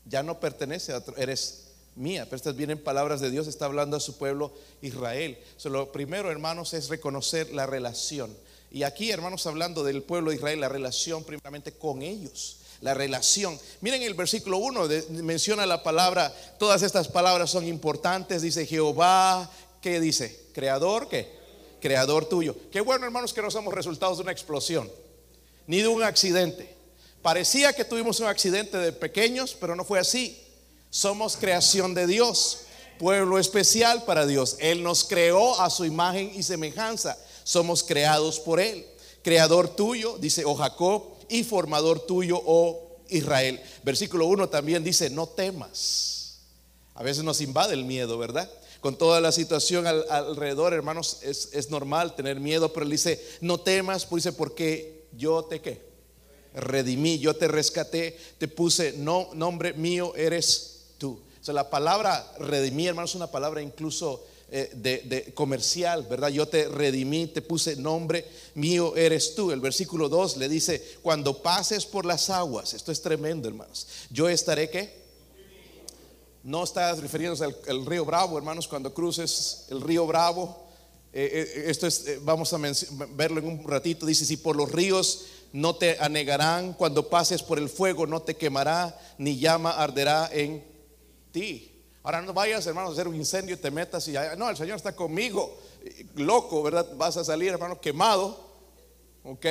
Ya 0.05 0.23
no 0.23 0.41
pertenece 0.41 0.93
a 0.93 0.99
otro, 0.99 1.17
eres 1.17 1.65
mía. 1.97 2.25
Pero 2.25 2.37
estas 2.37 2.57
vienen 2.57 2.83
palabras 2.83 3.21
de 3.21 3.31
Dios, 3.31 3.47
está 3.47 3.67
hablando 3.67 3.97
a 3.97 4.01
su 4.01 4.19
pueblo 4.19 4.53
Israel. 4.83 5.39
lo 5.65 5.93
primero, 5.93 6.31
hermanos, 6.31 6.75
es 6.75 6.89
reconocer 6.89 7.53
la 7.53 7.67
relación. 7.67 8.37
Y 8.71 8.83
aquí, 8.83 9.11
hermanos, 9.11 9.47
hablando 9.47 9.85
del 9.85 10.03
pueblo 10.03 10.31
de 10.31 10.37
Israel, 10.37 10.61
la 10.61 10.69
relación 10.69 11.25
primeramente 11.25 11.73
con 11.73 12.03
ellos. 12.03 12.59
La 12.81 12.93
relación. 12.93 13.59
Miren 13.81 14.03
el 14.03 14.15
versículo 14.15 14.59
1, 14.59 14.89
menciona 15.23 15.65
la 15.65 15.83
palabra, 15.83 16.35
todas 16.59 16.83
estas 16.83 17.09
palabras 17.09 17.51
son 17.51 17.67
importantes. 17.67 18.43
Dice 18.43 18.67
Jehová, 18.67 19.51
¿qué 19.81 20.01
dice? 20.01 20.49
Creador, 20.53 21.09
¿qué? 21.09 21.33
Creador 21.81 22.27
tuyo. 22.27 22.57
Qué 22.73 22.81
bueno, 22.81 23.05
hermanos, 23.05 23.33
que 23.33 23.43
no 23.43 23.51
somos 23.51 23.73
resultados 23.73 24.19
de 24.19 24.25
una 24.25 24.33
explosión, 24.33 24.91
ni 25.67 25.79
de 25.79 25.89
un 25.89 26.03
accidente 26.03 26.74
Parecía 27.25 27.73
que 27.73 27.87
tuvimos 27.87 28.21
un 28.21 28.27
accidente 28.27 28.77
de 28.77 28.93
pequeños, 28.93 29.57
pero 29.59 29.75
no 29.75 29.83
fue 29.83 29.99
así. 29.99 30.39
Somos 30.91 31.39
creación 31.39 31.95
de 31.95 32.07
Dios, 32.07 32.67
pueblo 32.99 33.39
especial 33.39 34.05
para 34.05 34.27
Dios. 34.27 34.57
Él 34.59 34.83
nos 34.83 35.05
creó 35.05 35.59
a 35.59 35.71
su 35.71 35.87
imagen 35.87 36.31
y 36.35 36.43
semejanza. 36.43 37.17
Somos 37.43 37.83
creados 37.83 38.41
por 38.41 38.61
Él. 38.61 38.85
Creador 39.23 39.75
tuyo, 39.75 40.19
dice, 40.19 40.45
oh 40.45 40.55
Jacob, 40.55 41.15
y 41.31 41.45
formador 41.45 42.01
tuyo, 42.01 42.39
oh 42.45 42.99
Israel. 43.09 43.59
Versículo 43.83 44.27
1 44.27 44.51
también 44.51 44.85
dice, 44.85 45.09
no 45.09 45.27
temas. 45.27 46.41
A 46.93 47.03
veces 47.03 47.25
nos 47.25 47.41
invade 47.41 47.73
el 47.73 47.87
miedo, 47.87 48.19
¿verdad? 48.19 48.51
Con 48.83 48.99
toda 48.99 49.23
la 49.23 49.33
situación 49.33 49.87
alrededor, 49.87 50.75
hermanos, 50.75 51.21
es, 51.23 51.71
normal 51.71 52.17
tener 52.17 52.39
miedo, 52.39 52.75
pero 52.75 52.85
él 52.85 52.93
dice, 52.93 53.19
no 53.41 53.59
temas, 53.59 54.05
pues 54.05 54.25
dice, 54.25 54.37
porque 54.37 55.07
yo 55.17 55.43
te 55.45 55.63
qué 55.63 55.94
redimí, 56.55 57.19
yo 57.19 57.35
te 57.35 57.49
rescaté, 57.49 58.17
te 58.39 58.49
puse 58.49 58.95
no, 58.97 59.29
nombre 59.35 59.73
mío, 59.75 60.15
eres 60.17 60.87
tú. 60.99 61.21
O 61.41 61.45
sea, 61.45 61.55
la 61.55 61.69
palabra 61.69 62.33
redimí, 62.39 62.87
hermano, 62.87 63.07
es 63.07 63.15
una 63.15 63.31
palabra 63.31 63.61
incluso 63.61 64.25
eh, 64.51 64.71
de, 64.75 65.33
comercial, 65.35 66.07
¿verdad? 66.09 66.29
Yo 66.29 66.47
te 66.47 66.69
redimí, 66.69 67.27
te 67.27 67.43
puse 67.43 67.77
nombre 67.77 68.25
mío, 68.55 68.95
eres 68.95 69.35
tú. 69.35 69.51
El 69.51 69.61
versículo 69.61 70.09
2 70.09 70.37
le 70.37 70.49
dice, 70.49 70.97
cuando 71.03 71.43
pases 71.43 71.85
por 71.85 72.07
las 72.07 72.31
aguas, 72.31 72.73
esto 72.73 72.93
es 72.93 73.03
tremendo, 73.03 73.49
hermanos, 73.49 73.87
yo 74.11 74.29
estaré 74.29 74.71
qué? 74.71 75.03
No 76.45 76.63
estás 76.63 77.01
refiriéndose 77.01 77.45
al, 77.45 77.87
río 77.87 78.05
Bravo, 78.05 78.39
hermanos, 78.39 78.69
cuando 78.69 78.95
cruces 78.95 79.65
el 79.71 79.81
río 79.81 80.07
Bravo. 80.07 80.63
Eh, 81.13 81.31
eh, 81.33 81.65
esto 81.69 81.87
es, 81.87 82.23
vamos 82.23 82.53
a 82.53 82.59
verlo 83.11 83.41
en 83.41 83.47
un 83.47 83.67
ratito. 83.67 84.05
Dice: 84.05 84.27
Si 84.27 84.37
por 84.37 84.55
los 84.55 84.71
ríos 84.71 85.25
no 85.55 85.77
te 85.77 85.97
anegarán, 86.01 86.73
cuando 86.73 87.09
pases 87.09 87.41
por 87.41 87.61
el 87.61 87.69
fuego 87.69 88.09
no 88.09 88.21
te 88.21 88.35
quemará, 88.35 88.99
ni 89.19 89.39
llama 89.39 89.71
arderá 89.71 90.29
en 90.33 90.65
ti. 91.31 91.81
Ahora 92.03 92.21
no 92.23 92.33
vayas, 92.35 92.67
hermano, 92.67 92.89
a 92.89 92.93
hacer 92.93 93.07
un 93.07 93.15
incendio 93.15 93.55
y 93.55 93.59
te 93.59 93.71
metas 93.71 94.09
y 94.09 94.15
no, 94.37 94.51
el 94.51 94.57
Señor 94.57 94.77
está 94.77 94.97
conmigo, 94.97 95.57
loco, 96.17 96.61
¿verdad? 96.61 96.97
Vas 96.97 97.17
a 97.19 97.25
salir, 97.25 97.51
hermano, 97.51 97.81
quemado, 97.81 98.37
¿ok? 99.23 99.47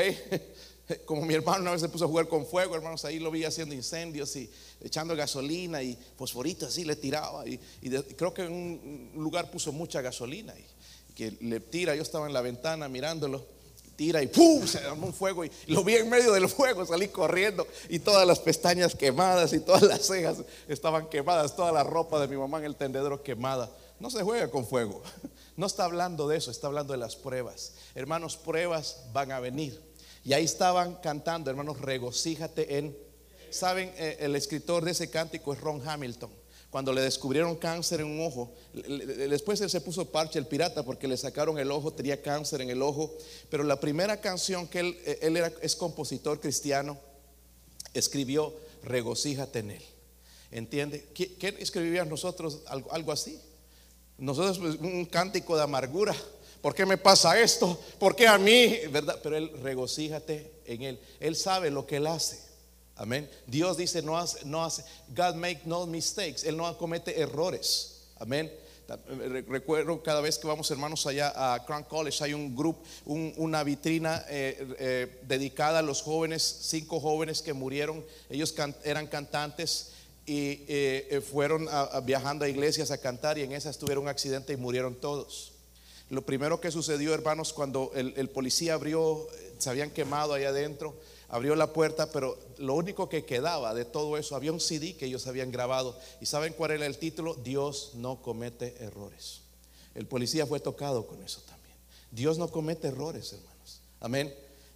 Como 1.05 1.21
mi 1.21 1.35
hermano 1.35 1.61
una 1.61 1.71
vez 1.71 1.79
se 1.79 1.87
puso 1.87 2.03
a 2.03 2.09
jugar 2.09 2.27
con 2.27 2.45
fuego, 2.45 2.75
hermanos, 2.75 3.05
ahí 3.05 3.17
lo 3.17 3.31
vi 3.31 3.45
haciendo 3.45 3.73
incendios 3.73 4.35
y 4.35 4.51
echando 4.81 5.15
gasolina 5.15 5.81
y 5.81 5.97
fosforito 6.17 6.65
así 6.65 6.83
le 6.83 6.97
tiraba. 6.97 7.47
Y, 7.47 7.57
creo 8.17 8.33
que 8.33 8.43
en 8.43 8.51
un 8.51 9.11
lugar 9.15 9.49
puso 9.49 9.71
mucha 9.71 10.01
gasolina 10.01 10.53
y 10.59 11.13
que 11.13 11.31
le 11.39 11.61
tira. 11.61 11.95
Yo 11.95 12.01
estaba 12.01 12.27
en 12.27 12.33
la 12.33 12.41
ventana 12.41 12.89
mirándolo, 12.89 13.45
tira 13.95 14.21
y 14.21 14.27
¡pum! 14.27 14.65
Se 14.65 14.79
armó 14.79 15.07
un 15.07 15.13
fuego 15.13 15.45
y 15.45 15.51
lo 15.67 15.83
vi 15.83 15.95
en 15.95 16.09
medio 16.09 16.31
del 16.31 16.49
fuego, 16.49 16.85
salí 16.85 17.07
corriendo 17.07 17.67
y 17.89 17.99
todas 17.99 18.27
las 18.27 18.39
pestañas 18.39 18.95
quemadas 18.95 19.53
y 19.53 19.59
todas 19.59 19.83
las 19.83 20.05
cejas 20.05 20.37
estaban 20.67 21.07
quemadas, 21.07 21.55
toda 21.55 21.71
la 21.71 21.83
ropa 21.83 22.19
de 22.19 22.27
mi 22.27 22.35
mamá 22.35 22.59
en 22.59 22.65
el 22.65 22.75
tendedero 22.75 23.21
quemada. 23.23 23.69
No 23.99 24.09
se 24.09 24.23
juega 24.23 24.49
con 24.49 24.65
fuego. 24.65 25.01
No 25.55 25.67
está 25.67 25.85
hablando 25.85 26.27
de 26.27 26.37
eso, 26.37 26.49
está 26.49 26.67
hablando 26.67 26.93
de 26.93 26.97
las 26.97 27.15
pruebas. 27.15 27.73
Hermanos, 27.93 28.37
pruebas 28.37 29.03
van 29.13 29.31
a 29.31 29.39
venir. 29.39 29.79
Y 30.23 30.33
ahí 30.33 30.45
estaban 30.45 30.95
cantando, 30.95 31.49
hermanos, 31.49 31.79
regocíjate 31.79 32.79
en... 32.79 32.97
Saben, 33.51 33.93
eh, 33.97 34.17
el 34.21 34.35
escritor 34.35 34.83
de 34.83 34.91
ese 34.91 35.11
cántico 35.11 35.53
es 35.53 35.61
Ron 35.61 35.87
Hamilton. 35.87 36.31
Cuando 36.73 36.91
le 36.91 37.01
descubrieron 37.01 37.55
cáncer 37.55 37.99
en 37.99 38.07
un 38.07 38.25
ojo, 38.25 38.51
después 38.73 39.61
él 39.61 39.69
se 39.69 39.79
puso 39.79 40.05
parche 40.05 40.39
el 40.39 40.47
pirata 40.47 40.81
porque 40.81 41.07
le 41.07 41.15
sacaron 41.17 41.59
el 41.59 41.69
ojo, 41.69 41.93
tenía 41.93 42.19
cáncer 42.19 42.61
en 42.61 42.71
el 42.71 42.81
ojo. 42.81 43.15
Pero 43.51 43.63
la 43.63 43.79
primera 43.79 44.19
canción 44.19 44.67
que 44.67 44.79
él, 44.79 44.97
eh, 45.05 45.19
era, 45.21 45.53
es 45.61 45.75
compositor 45.75 46.39
cristiano, 46.39 46.97
escribió 47.93 48.55
regocíjate 48.81 49.59
en 49.59 49.69
él. 49.69 49.83
¿Entiende? 50.49 51.05
¿Qué, 51.13 51.55
escribíamos 51.59 52.09
nosotros? 52.09 52.61
Algo, 52.65 52.91
algo 52.91 53.11
así. 53.11 53.39
Nosotros 54.17 54.57
pues, 54.57 54.75
un 54.77 55.05
cántico 55.05 55.55
de 55.55 55.61
amargura. 55.61 56.15
¿Por 56.59 56.73
qué 56.73 56.87
me 56.87 56.97
pasa 56.97 57.39
esto? 57.39 57.79
¿Por 57.99 58.15
qué 58.15 58.27
a 58.27 58.39
mí? 58.39 58.79
¿Verdad? 58.89 59.19
Pero 59.21 59.37
Él 59.37 59.51
regocíjate 59.61 60.49
en 60.65 60.81
Él. 60.81 60.99
Él 61.19 61.35
sabe 61.35 61.69
lo 61.69 61.85
que 61.85 61.97
Él 61.97 62.07
hace. 62.07 62.52
Amén. 62.95 63.29
Dios 63.47 63.77
dice, 63.77 64.01
no 64.01 64.17
hace, 64.17 64.45
no 64.45 64.63
hace, 64.63 64.83
God 65.15 65.35
make 65.35 65.61
no 65.65 65.85
mistakes. 65.87 66.43
Él 66.43 66.57
no 66.57 66.77
comete 66.77 67.19
errores. 67.19 68.01
Amén. 68.19 68.51
Recuerdo 69.47 70.03
cada 70.03 70.21
vez 70.21 70.37
que 70.37 70.45
vamos 70.45 70.69
hermanos 70.69 71.07
allá 71.07 71.33
a 71.35 71.65
Crown 71.65 71.83
College 71.83 72.23
hay 72.23 72.33
un 72.33 72.55
grupo, 72.55 72.83
una 73.05 73.63
vitrina 73.63 74.25
eh, 74.29 74.75
eh, 74.77 75.19
dedicada 75.25 75.79
a 75.79 75.81
los 75.81 76.01
jóvenes, 76.01 76.43
cinco 76.43 76.99
jóvenes 76.99 77.41
que 77.41 77.53
murieron. 77.53 78.05
Ellos 78.29 78.53
eran 78.83 79.07
cantantes 79.07 79.91
y 80.25 80.65
eh, 80.67 81.23
fueron 81.31 81.67
viajando 82.03 82.45
a 82.45 82.49
iglesias 82.49 82.91
a 82.91 82.97
cantar 82.97 83.37
y 83.37 83.43
en 83.43 83.53
esas 83.53 83.77
tuvieron 83.77 84.03
un 84.03 84.09
accidente 84.09 84.53
y 84.53 84.57
murieron 84.57 84.95
todos. 84.95 85.53
Lo 86.09 86.21
primero 86.21 86.59
que 86.59 86.69
sucedió, 86.69 87.13
hermanos, 87.13 87.53
cuando 87.53 87.91
el, 87.95 88.29
policía 88.29 88.75
abrió, 88.75 89.27
se 89.57 89.69
habían 89.69 89.89
quemado 89.89 90.33
ahí 90.33 90.43
adentro, 90.43 90.93
abrió 91.33 91.55
la 91.55 91.73
puerta, 91.73 92.11
pero 92.11 92.37
lo 92.59 92.75
único 92.75 93.09
que 93.09 93.25
quedaba 93.25 93.73
de 93.73 93.85
todo 93.85 94.17
eso, 94.19 94.35
había 94.35 94.51
un 94.51 94.59
CD 94.59 94.95
que 94.95 95.07
ellos 95.07 95.25
habían 95.25 95.51
grabado. 95.51 95.97
¿Y 96.21 96.27
saben 96.27 96.53
cuál 96.53 96.69
era 96.69 96.85
el 96.85 96.99
título? 96.99 97.33
Dios 97.33 97.93
no 97.95 98.21
comete 98.21 98.75
errores. 98.79 99.41
El 99.95 100.05
policía 100.05 100.45
fue 100.45 100.59
tocado 100.59 101.07
con 101.07 101.23
eso 101.23 101.41
también. 101.41 101.75
Dios 102.11 102.37
no 102.37 102.49
comete 102.49 102.89
errores, 102.89 103.33
hermanos. 103.33 103.81
Amén. 103.99 104.31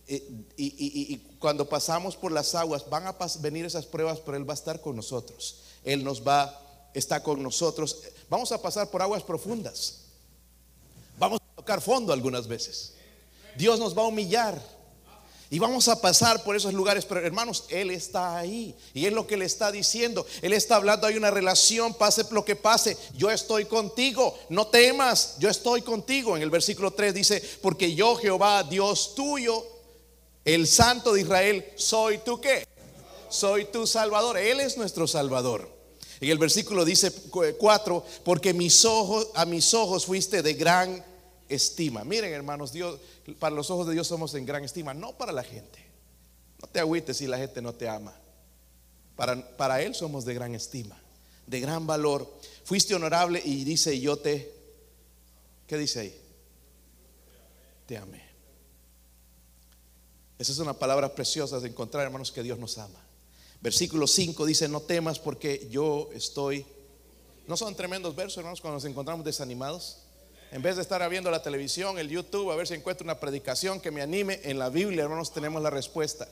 Y, 0.07 1.17
cuando 1.37 1.69
pasamos 1.69 2.15
por 2.15 2.31
las 2.31 2.55
aguas, 2.55 2.89
van 2.89 3.05
a 3.05 3.15
venir 3.39 3.63
esas 3.63 3.85
pruebas, 3.85 4.19
pero 4.25 4.35
Él 4.35 4.49
va 4.49 4.53
a 4.53 4.55
estar 4.55 4.81
con 4.81 4.95
nosotros. 4.95 5.59
Él 5.83 6.03
nos 6.03 6.27
va, 6.27 6.59
está 6.95 7.21
con 7.21 7.43
nosotros. 7.43 8.01
Vamos 8.31 8.51
a 8.51 8.59
pasar 8.59 8.89
por 8.89 9.03
aguas 9.03 9.21
profundas. 9.21 10.05
Vamos 11.19 11.39
a 11.39 11.55
tocar 11.55 11.81
fondo 11.81 12.11
algunas 12.11 12.47
veces. 12.47 12.95
Dios 13.55 13.79
nos 13.79 13.95
va 13.95 14.01
a 14.01 14.07
humillar. 14.07 14.76
Y 15.49 15.59
vamos 15.59 15.87
a 15.87 16.01
pasar 16.01 16.43
por 16.43 16.57
esos 16.57 16.73
lugares, 16.73 17.05
pero 17.05 17.25
hermanos, 17.25 17.65
Él 17.69 17.91
está 17.91 18.37
ahí. 18.37 18.75
Y 18.93 19.05
es 19.05 19.13
lo 19.13 19.25
que 19.25 19.37
le 19.37 19.45
está 19.45 19.71
diciendo. 19.71 20.25
Él 20.41 20.51
está 20.51 20.75
hablando, 20.75 21.07
hay 21.07 21.15
una 21.15 21.31
relación, 21.31 21.93
pase 21.93 22.25
lo 22.31 22.43
que 22.43 22.57
pase. 22.57 22.97
Yo 23.15 23.31
estoy 23.31 23.65
contigo, 23.65 24.37
no 24.49 24.67
temas, 24.67 25.35
yo 25.39 25.49
estoy 25.49 25.81
contigo. 25.83 26.35
En 26.35 26.43
el 26.43 26.49
versículo 26.49 26.91
3 26.91 27.13
dice, 27.13 27.41
porque 27.61 27.95
yo 27.95 28.17
Jehová, 28.17 28.63
Dios 28.63 29.15
tuyo, 29.15 29.65
el 30.43 30.67
Santo 30.67 31.13
de 31.13 31.21
Israel, 31.21 31.65
soy 31.75 32.17
tú 32.19 32.41
qué? 32.41 32.67
Soy 33.29 33.65
tu 33.65 33.87
Salvador. 33.87 34.37
Él 34.37 34.59
es 34.59 34.77
nuestro 34.77 35.07
Salvador. 35.07 35.69
En 36.19 36.29
el 36.29 36.39
versículo 36.39 36.83
dice 36.83 37.11
4, 37.11 38.05
porque 38.25 38.53
mis 38.53 38.83
ojos, 38.83 39.29
a 39.33 39.45
mis 39.45 39.73
ojos 39.73 40.05
fuiste 40.05 40.41
de 40.41 40.55
gran 40.55 41.05
estima. 41.49 42.03
Miren, 42.03 42.33
hermanos, 42.33 42.71
Dios, 42.71 42.99
para 43.39 43.55
los 43.55 43.69
ojos 43.69 43.87
de 43.87 43.93
Dios 43.93 44.07
somos 44.07 44.33
en 44.35 44.45
gran 44.45 44.63
estima, 44.63 44.93
no 44.93 45.17
para 45.17 45.31
la 45.31 45.43
gente. 45.43 45.85
No 46.61 46.67
te 46.67 46.79
agüites 46.79 47.17
si 47.17 47.27
la 47.27 47.37
gente 47.37 47.61
no 47.61 47.73
te 47.73 47.87
ama. 47.87 48.15
Para, 49.15 49.57
para 49.57 49.81
Él 49.81 49.95
somos 49.95 50.25
de 50.25 50.33
gran 50.33 50.55
estima, 50.55 50.99
de 51.45 51.59
gran 51.59 51.85
valor. 51.87 52.31
Fuiste 52.63 52.95
honorable 52.95 53.41
y 53.43 53.63
dice, 53.63 53.99
yo 53.99 54.17
te, 54.17 54.53
¿qué 55.67 55.77
dice 55.77 55.99
ahí? 55.99 56.21
Te 57.85 57.97
amé. 57.97 58.27
Esa 60.37 60.51
es 60.51 60.59
una 60.59 60.73
palabra 60.73 61.13
preciosa 61.15 61.59
de 61.59 61.69
encontrar, 61.69 62.03
hermanos, 62.03 62.31
que 62.31 62.43
Dios 62.43 62.59
nos 62.59 62.77
ama. 62.77 62.99
Versículo 63.59 64.05
5 64.05 64.45
dice, 64.45 64.67
no 64.67 64.81
temas 64.81 65.19
porque 65.19 65.67
yo 65.71 66.09
estoy... 66.13 66.65
¿No 67.47 67.57
son 67.57 67.75
tremendos 67.75 68.15
versos, 68.15 68.37
hermanos, 68.37 68.61
cuando 68.61 68.75
nos 68.75 68.85
encontramos 68.85 69.25
desanimados? 69.25 69.99
En 70.51 70.61
vez 70.61 70.77
de 70.77 70.81
estar 70.81 71.07
viendo 71.09 71.29
la 71.29 71.41
televisión, 71.41 71.99
el 71.99 72.09
YouTube, 72.09 72.51
a 72.51 72.55
ver 72.55 72.67
si 72.67 72.73
encuentro 72.73 73.03
una 73.03 73.19
predicación 73.19 73.81
que 73.81 73.91
me 73.91 74.01
anime, 74.01 74.39
en 74.43 74.57
la 74.57 74.69
Biblia, 74.69 75.03
hermanos, 75.03 75.33
tenemos 75.33 75.61
la 75.61 75.69
respuesta. 75.69 76.27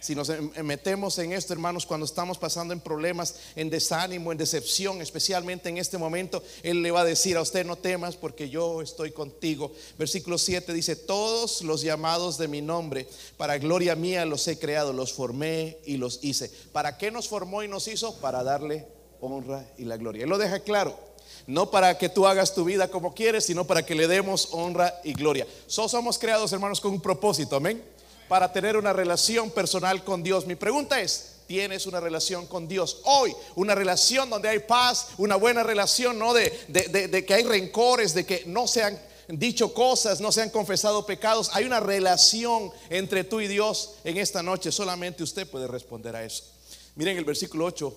Si 0.00 0.14
nos 0.14 0.30
em, 0.30 0.50
em, 0.54 0.64
metemos 0.64 1.18
en 1.18 1.32
esto, 1.32 1.52
hermanos, 1.52 1.84
cuando 1.84 2.06
estamos 2.06 2.38
pasando 2.38 2.72
en 2.72 2.80
problemas, 2.80 3.34
en 3.56 3.68
desánimo, 3.68 4.30
en 4.30 4.38
decepción, 4.38 5.02
especialmente 5.02 5.68
en 5.68 5.76
este 5.76 5.98
momento, 5.98 6.42
Él 6.62 6.82
le 6.82 6.92
va 6.92 7.00
a 7.00 7.04
decir 7.04 7.36
a 7.36 7.42
usted, 7.42 7.66
no 7.66 7.76
temas 7.76 8.16
porque 8.16 8.48
yo 8.48 8.80
estoy 8.80 9.10
contigo. 9.10 9.72
Versículo 9.98 10.38
7 10.38 10.72
dice, 10.72 10.94
todos 10.94 11.62
los 11.62 11.82
llamados 11.82 12.38
de 12.38 12.48
mi 12.48 12.62
nombre, 12.62 13.08
para 13.36 13.58
gloria 13.58 13.96
mía 13.96 14.24
los 14.24 14.46
he 14.46 14.58
creado, 14.58 14.92
los 14.92 15.12
formé 15.12 15.78
y 15.84 15.96
los 15.96 16.20
hice. 16.22 16.50
¿Para 16.72 16.96
qué 16.96 17.10
nos 17.10 17.28
formó 17.28 17.64
y 17.64 17.68
nos 17.68 17.88
hizo? 17.88 18.20
Para 18.20 18.44
darle 18.44 18.86
honra 19.20 19.68
y 19.76 19.84
la 19.84 19.96
gloria. 19.96 20.22
Él 20.22 20.30
lo 20.30 20.38
deja 20.38 20.60
claro. 20.60 21.07
No 21.48 21.72
para 21.72 21.98
que 21.98 22.08
tú 22.08 22.28
hagas 22.28 22.54
tu 22.54 22.62
vida 22.62 22.88
como 22.88 23.12
quieres, 23.12 23.46
sino 23.46 23.66
para 23.66 23.84
que 23.84 23.96
le 23.96 24.06
demos 24.06 24.50
honra 24.52 25.00
y 25.02 25.14
gloria. 25.14 25.48
somos 25.66 26.16
creados, 26.16 26.52
hermanos, 26.52 26.80
con 26.80 26.92
un 26.92 27.00
propósito. 27.00 27.56
Amén 27.56 27.82
para 28.28 28.52
tener 28.52 28.76
una 28.76 28.92
relación 28.92 29.50
personal 29.50 30.04
con 30.04 30.22
Dios. 30.22 30.46
Mi 30.46 30.54
pregunta 30.54 31.00
es, 31.00 31.36
¿tienes 31.46 31.86
una 31.86 31.98
relación 31.98 32.46
con 32.46 32.68
Dios 32.68 33.00
hoy? 33.04 33.34
Una 33.56 33.74
relación 33.74 34.30
donde 34.30 34.50
hay 34.50 34.60
paz, 34.60 35.08
una 35.16 35.36
buena 35.36 35.62
relación, 35.62 36.18
no 36.18 36.34
de, 36.34 36.52
de, 36.68 37.24
que 37.24 37.34
hay 37.34 37.42
rencores, 37.42 38.14
de 38.14 38.26
que 38.26 38.44
no 38.46 38.68
se 38.68 38.84
han 38.84 39.00
dicho 39.28 39.72
cosas, 39.72 40.20
no 40.20 40.30
se 40.30 40.42
han 40.42 40.50
confesado 40.50 41.06
pecados. 41.06 41.50
Hay 41.54 41.64
una 41.64 41.80
relación 41.80 42.70
entre 42.90 43.24
tú 43.24 43.40
y 43.40 43.48
Dios 43.48 43.94
en 44.04 44.18
esta 44.18 44.42
noche. 44.42 44.70
Solamente 44.70 45.22
usted 45.22 45.48
puede 45.48 45.66
responder 45.66 46.14
a 46.14 46.24
eso. 46.24 46.44
Miren 46.96 47.16
el 47.16 47.24
versículo 47.24 47.64
8, 47.64 47.94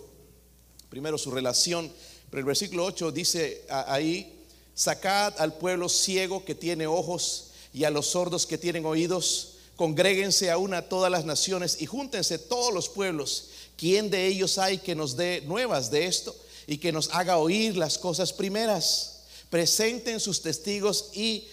primero 0.89 1.17
su 1.17 1.31
relación, 1.31 1.91
pero 2.31 2.39
el 2.39 2.45
versículo 2.45 2.85
8 2.85 3.11
dice 3.11 3.65
ahí, 3.69 4.45
sacad 4.73 5.35
al 5.37 5.53
pueblo 5.53 5.87
ciego 5.87 6.43
que 6.43 6.55
tiene 6.55 6.87
ojos 6.87 7.51
y 7.71 7.83
a 7.83 7.91
los 7.91 8.07
sordos 8.07 8.47
que 8.47 8.57
tienen 8.57 8.87
oídos 8.87 9.51
Congréguense 9.81 10.51
a 10.51 10.89
todas 10.89 11.09
las 11.09 11.25
naciones 11.25 11.81
y 11.81 11.87
júntense 11.87 12.37
todos 12.37 12.71
los 12.71 12.87
pueblos. 12.87 13.47
¿Quién 13.75 14.11
de 14.11 14.27
ellos 14.27 14.59
hay 14.59 14.77
que 14.77 14.93
nos 14.93 15.17
dé 15.17 15.41
nuevas 15.47 15.89
de 15.89 16.05
esto 16.05 16.35
y 16.67 16.77
que 16.77 16.91
nos 16.91 17.09
haga 17.15 17.37
oír 17.37 17.75
las 17.75 17.97
cosas 17.97 18.31
primeras? 18.31 19.23
Presenten 19.49 20.19
sus 20.19 20.43
testigos 20.43 21.09
y 21.15 21.47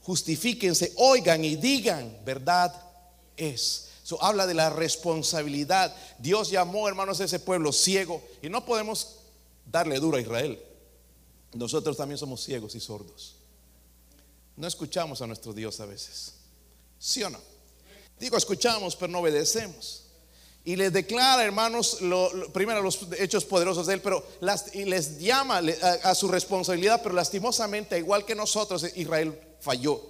justifíquense, 0.00 0.94
oigan 0.96 1.44
y 1.44 1.56
digan, 1.56 2.16
verdad 2.24 2.74
es. 3.36 3.88
Eso 4.02 4.16
habla 4.22 4.46
de 4.46 4.54
la 4.54 4.70
responsabilidad. 4.70 5.94
Dios 6.18 6.50
llamó, 6.50 6.88
hermanos, 6.88 7.20
a 7.20 7.24
ese 7.24 7.40
pueblo 7.40 7.72
ciego 7.72 8.22
y 8.40 8.48
no 8.48 8.64
podemos 8.64 9.16
darle 9.66 9.98
duro 9.98 10.16
a 10.16 10.20
Israel. 10.20 10.62
Nosotros 11.54 11.96
también 11.96 12.18
somos 12.18 12.42
ciegos 12.42 12.74
y 12.74 12.80
sordos. 12.80 13.36
No 14.56 14.66
escuchamos 14.66 15.20
a 15.22 15.26
nuestro 15.26 15.52
Dios 15.52 15.80
a 15.80 15.86
veces. 15.86 16.34
¿Sí 16.98 17.22
o 17.22 17.30
no? 17.30 17.38
Digo, 18.18 18.36
escuchamos, 18.36 18.94
pero 18.96 19.10
no 19.10 19.20
obedecemos. 19.20 20.04
Y 20.64 20.76
les 20.76 20.92
declara, 20.92 21.42
hermanos, 21.42 22.00
lo, 22.02 22.52
primero 22.52 22.80
los 22.82 23.00
hechos 23.18 23.44
poderosos 23.44 23.88
de 23.88 23.94
él, 23.94 24.00
pero 24.00 24.24
y 24.74 24.84
les 24.84 25.18
llama 25.18 25.58
a, 25.58 26.10
a, 26.10 26.14
su 26.14 26.28
responsabilidad, 26.28 27.00
pero 27.02 27.16
lastimosamente, 27.16 27.98
igual 27.98 28.24
que 28.24 28.36
nosotros, 28.36 28.86
Israel 28.94 29.36
falló. 29.60 30.00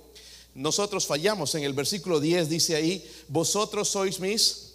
Nosotros 0.55 1.07
fallamos. 1.07 1.55
En 1.55 1.65
el 1.65 1.73
versículo 1.73 2.21
10 2.21 2.51
dice 2.51 2.77
ahí, 2.77 3.11
vosotros 3.29 3.89
sois 3.89 4.21
mis. 4.21 4.75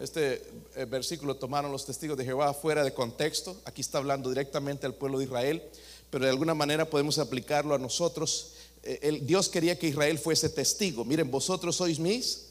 Este 0.00 0.42
versículo 0.84 1.36
tomaron 1.36 1.72
los 1.72 1.86
testigos 1.86 2.18
de 2.18 2.24
Jehová 2.24 2.52
fuera 2.52 2.84
de 2.84 2.92
contexto. 2.92 3.56
Aquí 3.64 3.80
está 3.80 3.98
hablando 3.98 4.28
directamente 4.28 4.86
al 4.86 4.94
pueblo 4.94 5.18
de 5.18 5.24
Israel, 5.24 5.62
pero 6.10 6.24
de 6.24 6.30
alguna 6.30 6.54
manera 6.54 6.90
podemos 6.90 7.18
aplicarlo 7.18 7.74
a 7.74 7.78
nosotros. 7.78 8.52
Eh, 8.82 9.20
Dios 9.22 9.48
quería 9.48 9.78
que 9.78 9.88
Israel 9.88 10.18
fuese 10.18 10.48
testigo. 10.48 11.04
Miren, 11.04 11.30
vosotros 11.30 11.76
sois 11.76 11.98
mis 11.98 12.46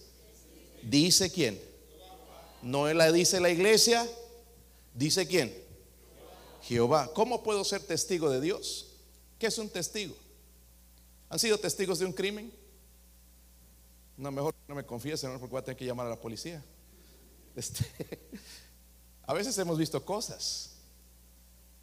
Dice 0.86 1.32
quién. 1.32 1.60
No 2.62 2.92
la 2.94 3.12
dice 3.12 3.40
la 3.40 3.50
iglesia, 3.50 4.08
dice 4.94 5.28
quién. 5.28 5.54
Jehová. 6.62 7.12
¿Cómo 7.14 7.44
puedo 7.44 7.64
ser 7.64 7.82
testigo 7.82 8.30
de 8.30 8.40
Dios? 8.40 8.88
¿Qué 9.40 9.48
es 9.48 9.58
un 9.58 9.70
testigo? 9.70 10.16
¿Han 11.30 11.40
sido 11.40 11.58
testigos 11.58 12.00
de 12.00 12.06
un 12.06 12.14
crimen? 12.14 12.52
No, 14.18 14.32
mejor 14.32 14.54
no 14.68 14.76
me 14.76 14.86
confiesen, 14.86 15.32
porque 15.40 15.52
voy 15.52 15.60
a 15.60 15.64
tener 15.64 15.78
que 15.78 15.86
llamar 15.86 16.08
a 16.08 16.12
la 16.12 16.22
policía. 16.22 16.64
Este, 17.56 17.86
a 19.26 19.34
veces 19.34 19.58
hemos 19.58 19.78
visto 19.78 20.04
cosas. 20.04 20.72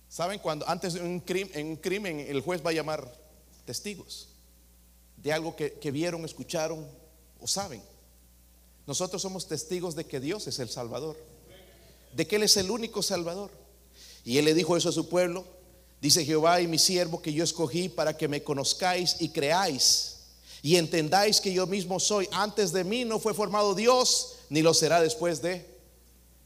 ¿Saben 0.08 0.38
cuando 0.38 0.68
antes 0.68 0.94
de 0.94 1.00
un 1.00 1.20
crimen, 1.20 1.50
en 1.54 1.66
un 1.68 1.76
crimen 1.76 2.20
el 2.20 2.40
juez 2.42 2.64
va 2.64 2.70
a 2.70 2.74
llamar 2.74 3.10
testigos 3.64 4.28
de 5.16 5.32
algo 5.32 5.56
que, 5.56 5.72
que 5.74 5.90
vieron, 5.90 6.24
escucharon 6.24 6.86
o 7.40 7.46
saben? 7.46 7.82
Nosotros 8.86 9.22
somos 9.22 9.46
testigos 9.46 9.94
de 9.94 10.04
que 10.04 10.20
Dios 10.20 10.46
es 10.48 10.58
el 10.58 10.68
Salvador, 10.68 11.16
de 12.14 12.26
que 12.26 12.36
Él 12.36 12.42
es 12.42 12.56
el 12.56 12.70
único 12.70 13.02
Salvador. 13.02 13.50
Y 14.24 14.38
Él 14.38 14.44
le 14.44 14.54
dijo 14.54 14.76
eso 14.76 14.90
a 14.90 14.92
su 14.92 15.08
pueblo. 15.08 15.44
Dice 16.00 16.24
Jehová 16.24 16.60
y 16.60 16.66
mi 16.66 16.78
siervo 16.78 17.22
que 17.22 17.32
yo 17.32 17.44
escogí 17.44 17.88
para 17.88 18.16
que 18.16 18.28
me 18.28 18.42
conozcáis 18.42 19.16
y 19.20 19.28
creáis 19.30 20.12
y 20.62 20.76
entendáis 20.76 21.40
que 21.40 21.52
yo 21.52 21.66
mismo 21.66 21.98
soy. 21.98 22.28
Antes 22.30 22.72
de 22.72 22.84
mí 22.84 23.04
no 23.04 23.18
fue 23.18 23.34
formado 23.34 23.74
Dios, 23.74 24.36
ni 24.52 24.60
lo 24.60 24.74
será 24.74 25.00
después 25.00 25.40
de. 25.40 25.64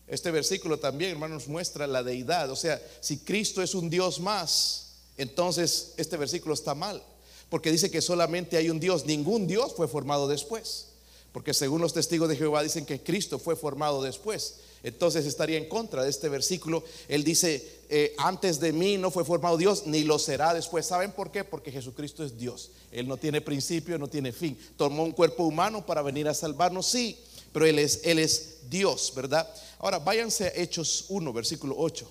Este 0.07 0.31
versículo 0.31 0.79
también, 0.79 1.11
hermanos, 1.11 1.49
muestra 1.49 1.89
la 1.89 2.05
deidad. 2.05 2.49
O 2.53 2.55
sea, 2.55 2.81
si 3.01 3.19
Cristo 3.19 3.63
es 3.63 3.75
un 3.75 3.91
Dios 3.91 4.21
más, 4.21 4.93
entonces 5.17 5.93
este 5.97 6.17
versículo 6.17 6.55
está 6.55 6.77
mal. 6.77 7.03
Porque 7.51 7.73
dice 7.73 7.91
que 7.91 8.01
solamente 8.01 8.57
hay 8.57 8.71
un 8.71 8.79
Dios. 8.79 9.07
Ningún 9.07 9.49
Dios 9.49 9.75
fue 9.75 9.89
formado 9.89 10.29
después. 10.29 10.87
Porque 11.33 11.53
según 11.53 11.81
los 11.81 11.95
testigos 11.95 12.29
de 12.29 12.37
Jehová 12.37 12.63
dicen 12.63 12.87
que 12.87 13.03
Cristo 13.03 13.41
fue 13.41 13.57
formado 13.57 14.01
después. 14.01 14.59
Entonces 14.85 15.27
estaría 15.27 15.59
en 15.59 15.69
contra 15.69 16.05
de 16.05 16.11
este 16.11 16.29
versículo. 16.29 16.85
Él 17.09 17.25
dice, 17.25 17.81
eh, 17.89 18.15
antes 18.19 18.61
de 18.61 18.73
mí 18.73 18.99
no 18.99 19.11
fue 19.11 19.25
formado 19.25 19.57
Dios, 19.57 19.85
ni 19.85 20.05
lo 20.05 20.21
será 20.21 20.55
después. 20.55 20.87
¿Saben 20.87 21.11
por 21.11 21.33
qué? 21.33 21.43
Porque 21.43 21.73
Jesucristo 21.73 22.23
es 22.23 22.39
Dios. 22.39 22.71
Él 22.93 23.09
no 23.09 23.17
tiene 23.17 23.41
principio, 23.41 23.99
no 23.99 24.07
tiene 24.07 24.31
fin. 24.31 24.57
Tomó 24.77 25.03
un 25.03 25.11
cuerpo 25.11 25.43
humano 25.43 25.85
para 25.85 26.03
venir 26.03 26.29
a 26.29 26.35
salvarnos, 26.35 26.87
sí, 26.87 27.19
pero 27.53 27.67
Él 27.67 27.79
es, 27.79 28.01
él 28.05 28.19
es 28.19 28.69
Dios, 28.69 29.13
¿verdad? 29.15 29.49
Ahora 29.79 29.99
váyanse 29.99 30.47
a 30.47 30.53
Hechos 30.55 31.07
1, 31.09 31.33
versículo 31.33 31.75
8. 31.79 32.11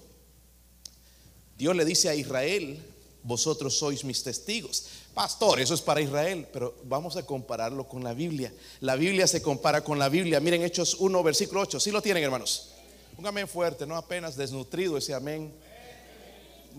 Dios 1.57 1.75
le 1.75 1.85
dice 1.85 2.09
a 2.09 2.15
Israel, 2.15 2.83
vosotros 3.23 3.77
sois 3.77 4.03
mis 4.03 4.21
testigos. 4.21 4.85
Pastor, 5.13 5.59
eso 5.59 5.73
es 5.73 5.81
para 5.81 6.01
Israel, 6.01 6.47
pero 6.51 6.75
vamos 6.83 7.15
a 7.17 7.25
compararlo 7.25 7.87
con 7.87 8.03
la 8.03 8.13
Biblia. 8.13 8.53
La 8.81 8.95
Biblia 8.95 9.25
se 9.27 9.41
compara 9.41 9.83
con 9.83 9.97
la 9.97 10.09
Biblia. 10.09 10.39
Miren 10.39 10.63
Hechos 10.63 10.95
1, 10.99 11.23
versículo 11.23 11.61
8. 11.61 11.79
¿Sí 11.79 11.91
lo 11.91 12.01
tienen, 12.01 12.23
hermanos? 12.23 12.71
Un 13.17 13.25
amén 13.25 13.47
fuerte, 13.47 13.87
no 13.87 13.95
apenas 13.95 14.35
desnutrido 14.35 14.97
ese 14.97 15.13
amén. 15.13 15.53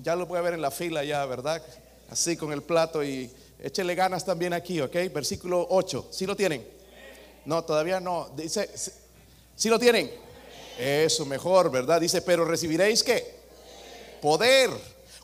Ya 0.03 0.15
lo 0.15 0.33
a 0.37 0.41
ver 0.43 0.55
en 0.55 0.61
la 0.61 0.71
fila 0.71 1.03
ya, 1.03 1.25
¿verdad? 1.25 1.63
Así 2.11 2.37
con 2.37 2.53
el 2.53 2.63
plato 2.63 3.03
y 3.03 3.31
échele 3.59 3.95
ganas 3.95 4.25
también 4.25 4.53
aquí, 4.53 4.81
¿ok? 4.81 4.95
Versículo 5.13 5.67
8. 5.71 6.09
¿Sí 6.13 6.27
lo 6.27 6.37
tienen? 6.37 6.76
No, 7.47 7.65
todavía 7.65 8.01
no. 8.01 8.29
Dice, 8.37 8.69
¿sí 9.55 9.69
lo 9.69 9.79
tienen? 9.79 10.13
Eso 10.79 11.25
mejor, 11.25 11.71
¿verdad? 11.71 12.01
Dice, 12.01 12.21
pero 12.21 12.45
recibiréis 12.45 13.03
qué? 13.03 13.37
Poder 14.21 14.71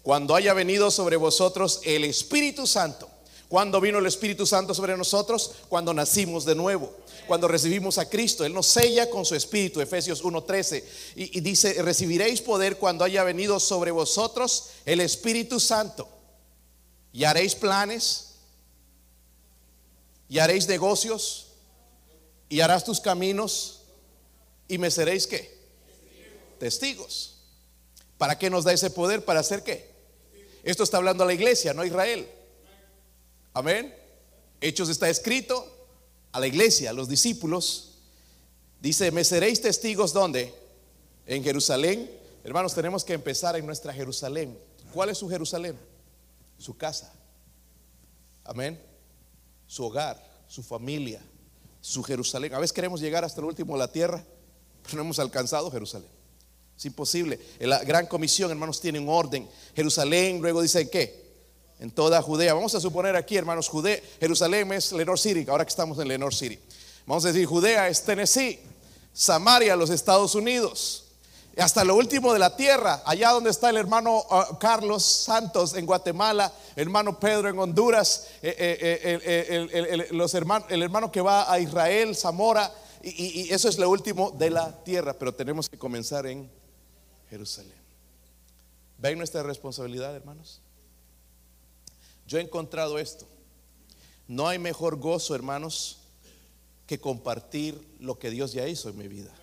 cuando 0.02 0.34
haya 0.34 0.54
venido 0.54 0.90
sobre 0.90 1.16
vosotros 1.16 1.80
el 1.84 2.04
Espíritu 2.04 2.66
Santo. 2.66 3.08
Cuando 3.48 3.80
vino 3.80 3.98
el 3.98 4.06
Espíritu 4.06 4.46
Santo 4.46 4.72
sobre 4.72 4.96
nosotros? 4.96 5.52
Cuando 5.68 5.92
nacimos 5.92 6.46
de 6.46 6.54
nuevo, 6.54 6.94
cuando 7.26 7.48
recibimos 7.48 7.98
a 7.98 8.08
Cristo. 8.08 8.44
Él 8.44 8.54
nos 8.54 8.68
sella 8.68 9.10
con 9.10 9.26
su 9.26 9.34
Espíritu, 9.34 9.80
Efesios 9.80 10.24
1.13. 10.24 10.82
Y, 11.16 11.38
y 11.38 11.40
dice, 11.40 11.82
recibiréis 11.82 12.40
poder 12.40 12.78
cuando 12.78 13.04
haya 13.04 13.24
venido 13.24 13.60
sobre 13.60 13.90
vosotros 13.90 14.70
el 14.86 15.00
Espíritu 15.00 15.60
Santo. 15.60 16.08
Y 17.12 17.24
haréis 17.24 17.54
planes, 17.54 18.36
y 20.30 20.38
haréis 20.38 20.66
negocios, 20.66 21.51
y 22.52 22.60
harás 22.60 22.84
tus 22.84 23.00
caminos, 23.00 23.80
y 24.68 24.76
me 24.76 24.90
seréis 24.90 25.26
qué? 25.26 25.58
Testigos. 26.58 27.38
¿Para 28.18 28.38
qué 28.38 28.50
nos 28.50 28.64
da 28.64 28.74
ese 28.74 28.90
poder? 28.90 29.24
¿Para 29.24 29.40
hacer 29.40 29.62
qué? 29.62 29.90
Esto 30.62 30.82
está 30.82 30.98
hablando 30.98 31.24
a 31.24 31.26
la 31.26 31.32
iglesia, 31.32 31.72
no 31.72 31.80
a 31.80 31.86
Israel. 31.86 32.28
Amén. 33.54 33.96
Hechos 34.60 34.90
está 34.90 35.08
escrito 35.08 35.66
a 36.30 36.40
la 36.40 36.46
iglesia, 36.46 36.90
a 36.90 36.92
los 36.92 37.08
discípulos. 37.08 37.92
Dice, 38.82 39.10
me 39.12 39.24
seréis 39.24 39.62
testigos 39.62 40.12
¿dónde? 40.12 40.52
En 41.24 41.42
Jerusalén. 41.42 42.10
Hermanos, 42.44 42.74
tenemos 42.74 43.02
que 43.02 43.14
empezar 43.14 43.56
en 43.56 43.64
nuestra 43.64 43.94
Jerusalén. 43.94 44.58
¿Cuál 44.92 45.08
es 45.08 45.16
su 45.16 45.30
Jerusalén? 45.30 45.78
Su 46.58 46.76
casa. 46.76 47.14
Amén. 48.44 48.78
Su 49.66 49.86
hogar, 49.86 50.22
su 50.48 50.62
familia, 50.62 51.22
su 51.82 52.02
Jerusalén. 52.02 52.54
A 52.54 52.58
veces 52.58 52.72
queremos 52.72 53.00
llegar 53.00 53.24
hasta 53.24 53.40
el 53.40 53.46
último 53.46 53.74
de 53.74 53.80
la 53.80 53.92
tierra, 53.92 54.24
pero 54.84 54.96
no 54.96 55.02
hemos 55.02 55.18
alcanzado 55.18 55.70
Jerusalén. 55.70 56.08
Es 56.78 56.86
imposible. 56.86 57.38
La 57.60 57.84
gran 57.84 58.06
comisión, 58.06 58.50
hermanos, 58.50 58.80
tiene 58.80 58.98
un 58.98 59.08
orden. 59.08 59.46
Jerusalén, 59.74 60.40
luego 60.40 60.62
dice 60.62 60.88
qué? 60.88 61.20
En 61.80 61.90
toda 61.90 62.22
Judea. 62.22 62.54
Vamos 62.54 62.74
a 62.74 62.80
suponer 62.80 63.16
aquí, 63.16 63.36
hermanos, 63.36 63.68
Judea, 63.68 64.00
Jerusalén 64.20 64.72
es 64.72 64.92
Lenore 64.92 65.18
City, 65.18 65.44
ahora 65.50 65.64
que 65.64 65.70
estamos 65.70 65.98
en 65.98 66.08
Lenore 66.08 66.34
City. 66.34 66.58
Vamos 67.04 67.24
a 67.24 67.28
decir, 67.28 67.44
Judea 67.46 67.88
es 67.88 68.02
Tennessee, 68.04 68.60
Samaria, 69.12 69.74
los 69.74 69.90
Estados 69.90 70.34
Unidos. 70.36 71.11
Hasta 71.58 71.84
lo 71.84 71.96
último 71.96 72.32
de 72.32 72.38
la 72.38 72.56
tierra, 72.56 73.02
allá 73.04 73.30
donde 73.30 73.50
está 73.50 73.68
el 73.68 73.76
hermano 73.76 74.18
uh, 74.18 74.56
Carlos 74.58 75.04
Santos 75.04 75.74
en 75.74 75.84
Guatemala, 75.84 76.50
hermano 76.76 77.20
Pedro 77.20 77.48
en 77.48 77.58
Honduras, 77.58 78.28
eh, 78.40 78.54
eh, 78.58 79.20
eh, 79.24 80.06
el, 80.10 80.16
los 80.16 80.32
el 80.34 80.82
hermano 80.82 81.12
que 81.12 81.20
va 81.20 81.52
a 81.52 81.60
Israel, 81.60 82.16
Zamora, 82.16 82.72
y, 83.02 83.42
y 83.42 83.52
eso 83.52 83.68
es 83.68 83.78
lo 83.78 83.90
último 83.90 84.30
de 84.30 84.48
la 84.48 84.82
tierra, 84.82 85.12
pero 85.12 85.34
tenemos 85.34 85.68
que 85.68 85.76
comenzar 85.78 86.26
en 86.26 86.50
Jerusalén. 87.28 87.82
¿Ven 88.96 89.18
nuestra 89.18 89.42
responsabilidad, 89.42 90.14
hermanos? 90.14 90.62
Yo 92.26 92.38
he 92.38 92.40
encontrado 92.40 92.98
esto. 92.98 93.26
No 94.26 94.48
hay 94.48 94.58
mejor 94.58 94.96
gozo, 94.96 95.34
hermanos, 95.34 95.98
que 96.86 96.98
compartir 96.98 97.86
lo 97.98 98.18
que 98.18 98.30
Dios 98.30 98.52
ya 98.52 98.66
hizo 98.68 98.88
en 98.88 98.96
mi 98.96 99.08
vida. 99.08 99.34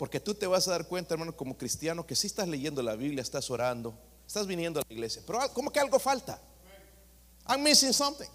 Porque 0.00 0.18
tú 0.18 0.34
te 0.34 0.46
vas 0.46 0.66
a 0.66 0.70
dar 0.70 0.86
cuenta, 0.88 1.12
hermano, 1.12 1.36
como 1.36 1.58
cristiano, 1.58 2.06
que 2.06 2.16
si 2.16 2.26
estás 2.26 2.48
leyendo 2.48 2.82
la 2.82 2.96
Biblia, 2.96 3.20
estás 3.20 3.50
orando, 3.50 3.92
estás 4.26 4.46
viniendo 4.46 4.80
a 4.80 4.82
la 4.88 4.94
iglesia, 4.94 5.22
pero 5.26 5.40
como 5.52 5.70
que 5.70 5.78
algo 5.78 5.98
falta. 5.98 6.40
I'm 7.46 7.62
missing 7.62 7.92
something. 7.92 8.30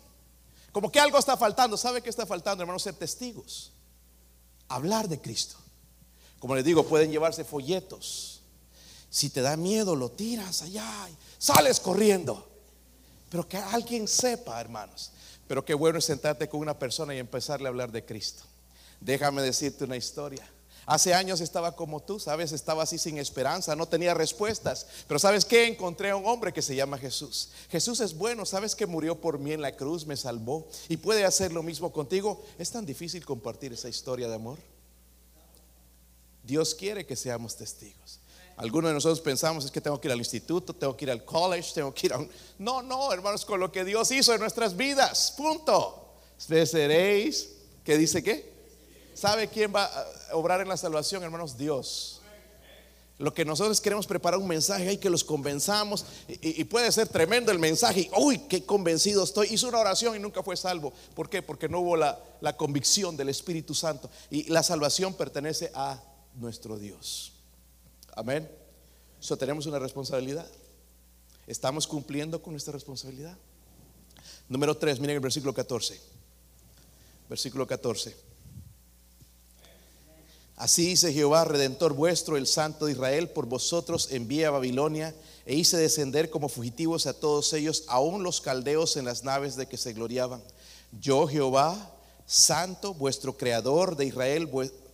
Como 0.71 0.91
que 0.91 0.99
algo 0.99 1.17
está 1.17 1.36
faltando. 1.36 1.75
¿Sabe 1.75 2.04
qué 2.04 2.12
está 2.12 2.28
faltando, 2.28 2.62
hermano? 2.62 2.78
Ser 2.78 2.93
testigos. 2.93 3.71
Hablar 4.67 5.10
de 5.10 5.19
Cristo. 5.19 5.56
Como 6.38 6.54
les 6.54 6.63
digo, 6.63 6.86
pueden 6.86 7.10
llevarse 7.10 7.43
folletos. 7.43 8.43
Si 9.10 9.32
te 9.32 9.41
da 9.41 9.58
miedo, 9.58 9.95
lo 9.95 10.12
tiras 10.12 10.62
allá 10.62 11.10
y 11.10 11.17
sales 11.39 11.80
corriendo. 11.80 12.47
Pero 13.32 13.49
que 13.49 13.58
alguien 13.58 14.08
sepa, 14.08 14.62
hermanos. 14.62 15.13
Pero 15.47 15.65
qué 15.65 15.73
bueno 15.73 15.97
es 15.97 16.06
sentarte 16.06 16.47
con 16.47 16.60
una 16.60 16.78
persona 16.78 17.15
y 17.15 17.17
empezarle 17.17 17.67
a 17.67 17.69
hablar 17.69 17.91
de 17.91 18.06
Cristo. 18.06 18.43
Déjame 19.01 19.41
decirte 19.41 19.86
una 19.86 19.97
historia. 19.97 20.47
Hace 20.86 21.15
años 21.15 21.41
estaba 21.41 21.76
como 21.76 22.00
tú, 22.00 22.19
sabes, 22.19 22.52
estaba 22.52 22.84
así 22.84 23.00
sin 23.00 23.17
esperanza, 23.17 23.76
no 23.76 23.88
tenía 23.88 24.13
respuestas. 24.13 24.86
Pero 25.08 25.19
sabes 25.19 25.43
qué, 25.43 25.65
encontré 25.65 26.12
a 26.12 26.15
un 26.15 26.28
hombre 26.28 26.54
que 26.54 26.62
se 26.62 26.76
llama 26.76 27.00
Jesús. 27.00 27.50
Jesús 27.69 28.00
es 28.02 28.15
bueno, 28.15 28.45
sabes 28.45 28.76
que 28.76 28.86
murió 28.86 29.19
por 29.19 29.39
mí 29.39 29.52
en 29.52 29.62
la 29.62 29.76
cruz, 29.76 30.06
me 30.06 30.15
salvó 30.15 30.67
y 30.88 30.98
puede 30.98 31.26
hacer 31.26 31.52
lo 31.52 31.63
mismo 31.63 31.91
contigo. 31.91 32.43
Es 32.60 32.69
tan 32.69 32.86
difícil 32.86 33.26
compartir 33.26 33.74
esa 33.74 33.89
historia 33.89 34.28
de 34.28 34.36
amor. 34.36 34.60
Dios 36.43 36.76
quiere 36.76 37.06
que 37.06 37.15
seamos 37.15 37.56
testigos. 37.56 38.19
Algunos 38.58 38.89
de 38.89 38.93
nosotros 38.93 39.19
pensamos 39.19 39.65
es 39.65 39.71
que 39.71 39.82
tengo 39.82 40.00
que 40.00 40.08
ir 40.08 40.12
al 40.12 40.19
instituto, 40.19 40.74
tengo 40.74 40.95
que 40.95 41.06
ir 41.06 41.12
al 41.12 41.26
college, 41.26 41.74
tengo 41.74 41.93
que 41.93 42.08
ir 42.08 42.13
a 42.13 42.19
un... 42.19 42.30
No, 42.60 42.84
no, 42.84 43.12
hermanos, 43.12 43.43
con 43.43 43.60
lo 43.60 43.71
que 43.71 43.84
Dios 43.84 44.12
hizo 44.12 44.34
en 44.34 44.39
nuestras 44.39 44.78
vidas, 44.78 45.34
punto. 45.36 46.13
Seréis, 46.38 47.50
¿qué 47.84 47.98
dice 47.98 48.24
qué? 48.24 48.55
¿Sabe 49.15 49.47
quién 49.47 49.73
va 49.73 49.86
a 49.86 50.36
obrar 50.36 50.60
en 50.60 50.67
la 50.67 50.75
salvación, 50.75 51.23
hermanos? 51.23 51.58
Dios. 51.58 52.21
Lo 53.17 53.34
que 53.34 53.45
nosotros 53.45 53.80
queremos 53.80 54.06
preparar 54.06 54.38
un 54.38 54.47
mensaje, 54.47 54.89
hay 54.89 54.97
que 54.97 55.10
los 55.10 55.23
convenzamos 55.23 56.06
y, 56.28 56.65
puede 56.65 56.91
ser 56.91 57.08
tremendo 57.08 57.49
el 57.49 57.60
mensaje. 57.60 58.12
Uy, 58.17 58.39
qué 58.39 58.65
convencido 58.65 59.23
estoy. 59.23 59.47
Hizo 59.54 59.69
una 59.69 59.80
oración 59.80 60.17
y 60.17 60.19
nunca 60.19 60.43
fue 60.43 60.58
salvo. 60.58 60.91
¿Por 61.13 61.30
qué? 61.30 61.41
Porque 61.41 61.69
no 61.69 61.80
hubo 61.80 61.95
la, 61.95 62.19
la 62.41 62.58
convicción 62.58 63.15
del 63.15 63.30
Espíritu 63.30 63.73
Santo. 63.73 64.10
Y 64.30 64.49
la 64.49 64.63
salvación 64.63 65.13
pertenece 65.13 65.71
a 65.73 65.97
nuestro 66.34 66.78
Dios. 66.78 67.32
Amén. 68.17 68.51
Eso 69.21 69.38
tenemos 69.38 69.65
una 69.65 69.80
responsabilidad. 69.80 70.45
Estamos 71.47 71.88
cumpliendo 71.88 72.41
con 72.41 72.51
nuestra 72.51 72.73
responsabilidad. 72.73 73.38
Número 74.49 74.75
3, 74.75 74.99
miren 74.99 75.15
el 75.15 75.21
versículo 75.21 75.54
14. 75.54 76.01
Versículo 77.30 77.65
14. 77.65 78.35
Así 80.58 80.86
dice 80.88 81.12
Jehová, 81.12 81.44
redentor 81.44 81.94
vuestro, 81.94 82.38
el 82.38 82.48
Santo 82.48 82.86
de 82.86 82.94
Israel, 82.94 83.30
por 83.30 83.46
vosotros 83.46 84.10
envía 84.12 84.48
a 84.48 84.52
Babilonia 84.52 85.13
e 85.46 85.56
hice 85.56 85.76
descender 85.76 86.30
como 86.30 86.48
fugitivos 86.48 87.08
a 87.08 87.13
todos 87.13 87.52
ellos, 87.52 87.84
aun 87.88 88.24
los 88.24 88.39
caldeos 88.39 88.96
en 88.96 89.04
las 89.04 89.26
naves 89.26 89.58
de 89.58 89.68
que 89.68 89.78
se 89.78 89.91
gloriaban. 89.91 90.41
Yo, 91.02 91.28
Jehová, 91.28 91.91
Santo, 92.26 92.94
vuestro 92.94 93.36
Creador 93.36 93.98
de 93.98 94.06
Israel, 94.06 94.50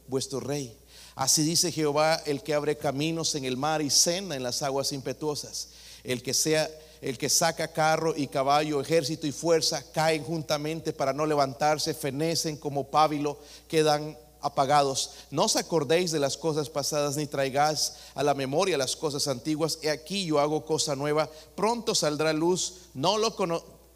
vuestro 0.08 0.40
Rey. 0.40 0.76
Así 1.14 1.44
dice 1.44 1.72
Jehová, 1.72 2.22
el 2.26 2.42
que 2.42 2.56
abre 2.56 2.76
caminos 2.76 3.36
en 3.36 3.46
el 3.46 3.56
mar 3.56 3.84
y 3.84 3.92
senda 3.92 4.36
en 4.36 4.44
las 4.44 4.64
aguas 4.64 4.92
impetuosas, 4.92 5.70
el 6.04 6.24
que 6.24 6.34
sea 6.34 6.70
el 7.02 7.18
que 7.18 7.30
saca 7.30 7.68
carro 7.68 8.14
y 8.16 8.28
caballo, 8.28 8.80
ejército 8.80 9.26
y 9.26 9.32
fuerza, 9.32 9.84
caen 9.92 10.24
juntamente 10.24 10.94
para 10.94 11.14
no 11.14 11.26
levantarse, 11.26 11.96
fenecen 11.96 12.58
como 12.58 12.92
pábilo, 12.92 13.40
quedan 13.68 14.16
apagados. 14.42 15.12
No 15.30 15.46
os 15.46 15.56
acordéis 15.56 16.12
de 16.12 16.20
las 16.20 16.38
cosas 16.38 16.70
pasadas, 16.70 17.16
ni 17.18 17.28
traigáis 17.28 17.94
a 18.16 18.24
la 18.24 18.34
memoria 18.34 18.78
las 18.78 18.96
cosas 18.96 19.28
antiguas. 19.28 19.80
He 19.82 19.90
aquí 19.90 20.26
yo 20.26 20.40
hago 20.40 20.66
cosa 20.66 20.96
nueva, 20.96 21.30
pronto 21.56 21.96
saldrá 21.96 22.34
luz, 22.34 22.90
no 22.94 23.18
lo 23.18 23.36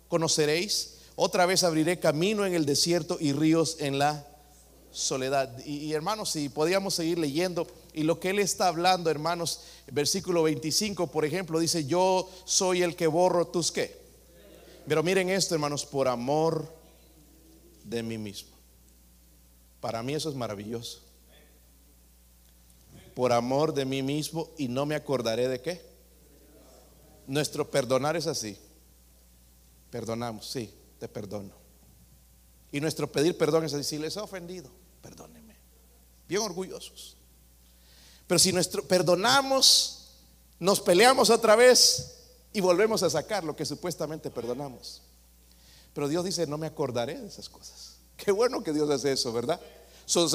conoceréis. 0.08 0.96
Otra 1.16 1.46
vez 1.46 1.64
abriré 1.64 2.00
camino 2.00 2.46
en 2.46 2.54
el 2.54 2.66
desierto 2.66 3.18
y 3.20 3.32
ríos 3.32 3.78
en 3.80 4.00
la 4.00 4.26
soledad. 4.92 5.58
Y, 5.66 5.92
hermanos, 5.94 6.32
si 6.32 6.50
podíamos 6.50 6.96
seguir 6.96 7.20
leyendo, 7.20 7.68
y 7.94 8.04
lo 8.04 8.20
que 8.20 8.30
él 8.30 8.40
está 8.40 8.68
hablando, 8.68 9.10
hermanos, 9.10 9.62
versículo 9.92 10.44
25, 10.44 11.08
por 11.08 11.26
ejemplo, 11.26 11.60
dice, 11.60 11.86
yo 11.86 12.30
soy 12.46 12.82
el 12.82 12.96
que 12.96 13.08
borro 13.08 13.48
tus 13.48 13.72
qué. 13.72 13.98
Pero 14.88 15.04
miren 15.04 15.30
esto, 15.30 15.56
hermanos, 15.56 15.86
por 15.86 16.08
amor 16.08 16.72
de 17.84 18.04
mí 18.04 18.18
mismo. 18.18 18.55
Para 19.86 20.02
mí 20.02 20.16
eso 20.16 20.30
es 20.30 20.36
maravilloso. 20.36 21.00
Por 23.14 23.32
amor 23.32 23.72
de 23.72 23.86
mí 23.86 24.02
mismo 24.02 24.50
y 24.58 24.68
no 24.68 24.88
me 24.88 24.96
acordaré 24.96 25.48
de 25.48 25.62
qué. 25.62 25.80
Nuestro 27.28 27.70
perdonar 27.70 28.16
es 28.16 28.26
así. 28.26 28.58
Perdonamos, 29.92 30.50
sí, 30.50 30.74
te 31.00 31.08
perdono. 31.08 31.54
Y 32.72 32.82
nuestro 32.82 33.12
pedir 33.12 33.38
perdón 33.38 33.66
es 33.66 33.76
así, 33.76 33.84
si 33.84 34.00
les 34.00 34.18
he 34.18 34.22
ofendido, 34.22 34.72
perdóneme. 35.04 35.56
Bien 36.28 36.42
orgullosos. 36.42 37.16
Pero 38.26 38.40
si 38.40 38.52
nuestro 38.52 38.88
perdonamos, 38.88 40.16
nos 40.60 40.82
peleamos 40.82 41.30
otra 41.30 41.56
vez 41.56 42.24
y 42.54 42.60
volvemos 42.60 43.04
a 43.04 43.10
sacar 43.12 43.44
lo 43.44 43.56
que 43.56 43.68
supuestamente 43.68 44.32
perdonamos. 44.32 45.04
Pero 45.94 46.08
Dios 46.08 46.26
dice, 46.26 46.48
no 46.48 46.58
me 46.58 46.66
acordaré 46.66 47.22
de 47.22 47.28
esas 47.28 47.48
cosas. 47.50 47.95
Qué 48.18 48.32
bueno 48.32 48.64
que 48.64 48.74
Dios 48.74 48.90
hace 48.90 49.12
eso, 49.12 49.32
¿verdad? 49.34 49.60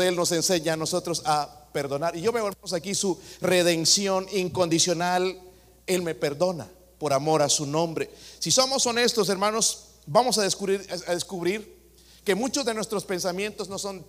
Él 0.03 0.17
nos 0.17 0.33
enseña 0.33 0.75
a 0.75 0.77
nosotros 0.77 1.23
a 1.25 1.69
perdonar. 1.73 2.17
Y 2.17 2.21
yo 2.21 2.33
veo 2.33 2.51
aquí 2.73 2.95
su 2.95 3.19
redención 3.41 4.27
incondicional. 4.33 5.41
Él 5.87 6.03
me 6.03 6.15
perdona 6.15 6.69
por 6.99 7.13
amor 7.13 7.43
a 7.43 7.49
su 7.49 7.67
nombre. 7.67 8.11
Si 8.39 8.51
somos 8.51 8.85
honestos, 8.87 9.29
hermanos, 9.29 9.87
vamos 10.07 10.39
a 10.39 10.43
descubrir, 10.43 10.87
a 11.07 11.15
descubrir 11.15 11.81
que 12.25 12.35
muchos 12.35 12.65
de 12.65 12.75
nuestros 12.75 13.05
pensamientos 13.05 13.69
no 13.69 13.79
son, 13.79 14.05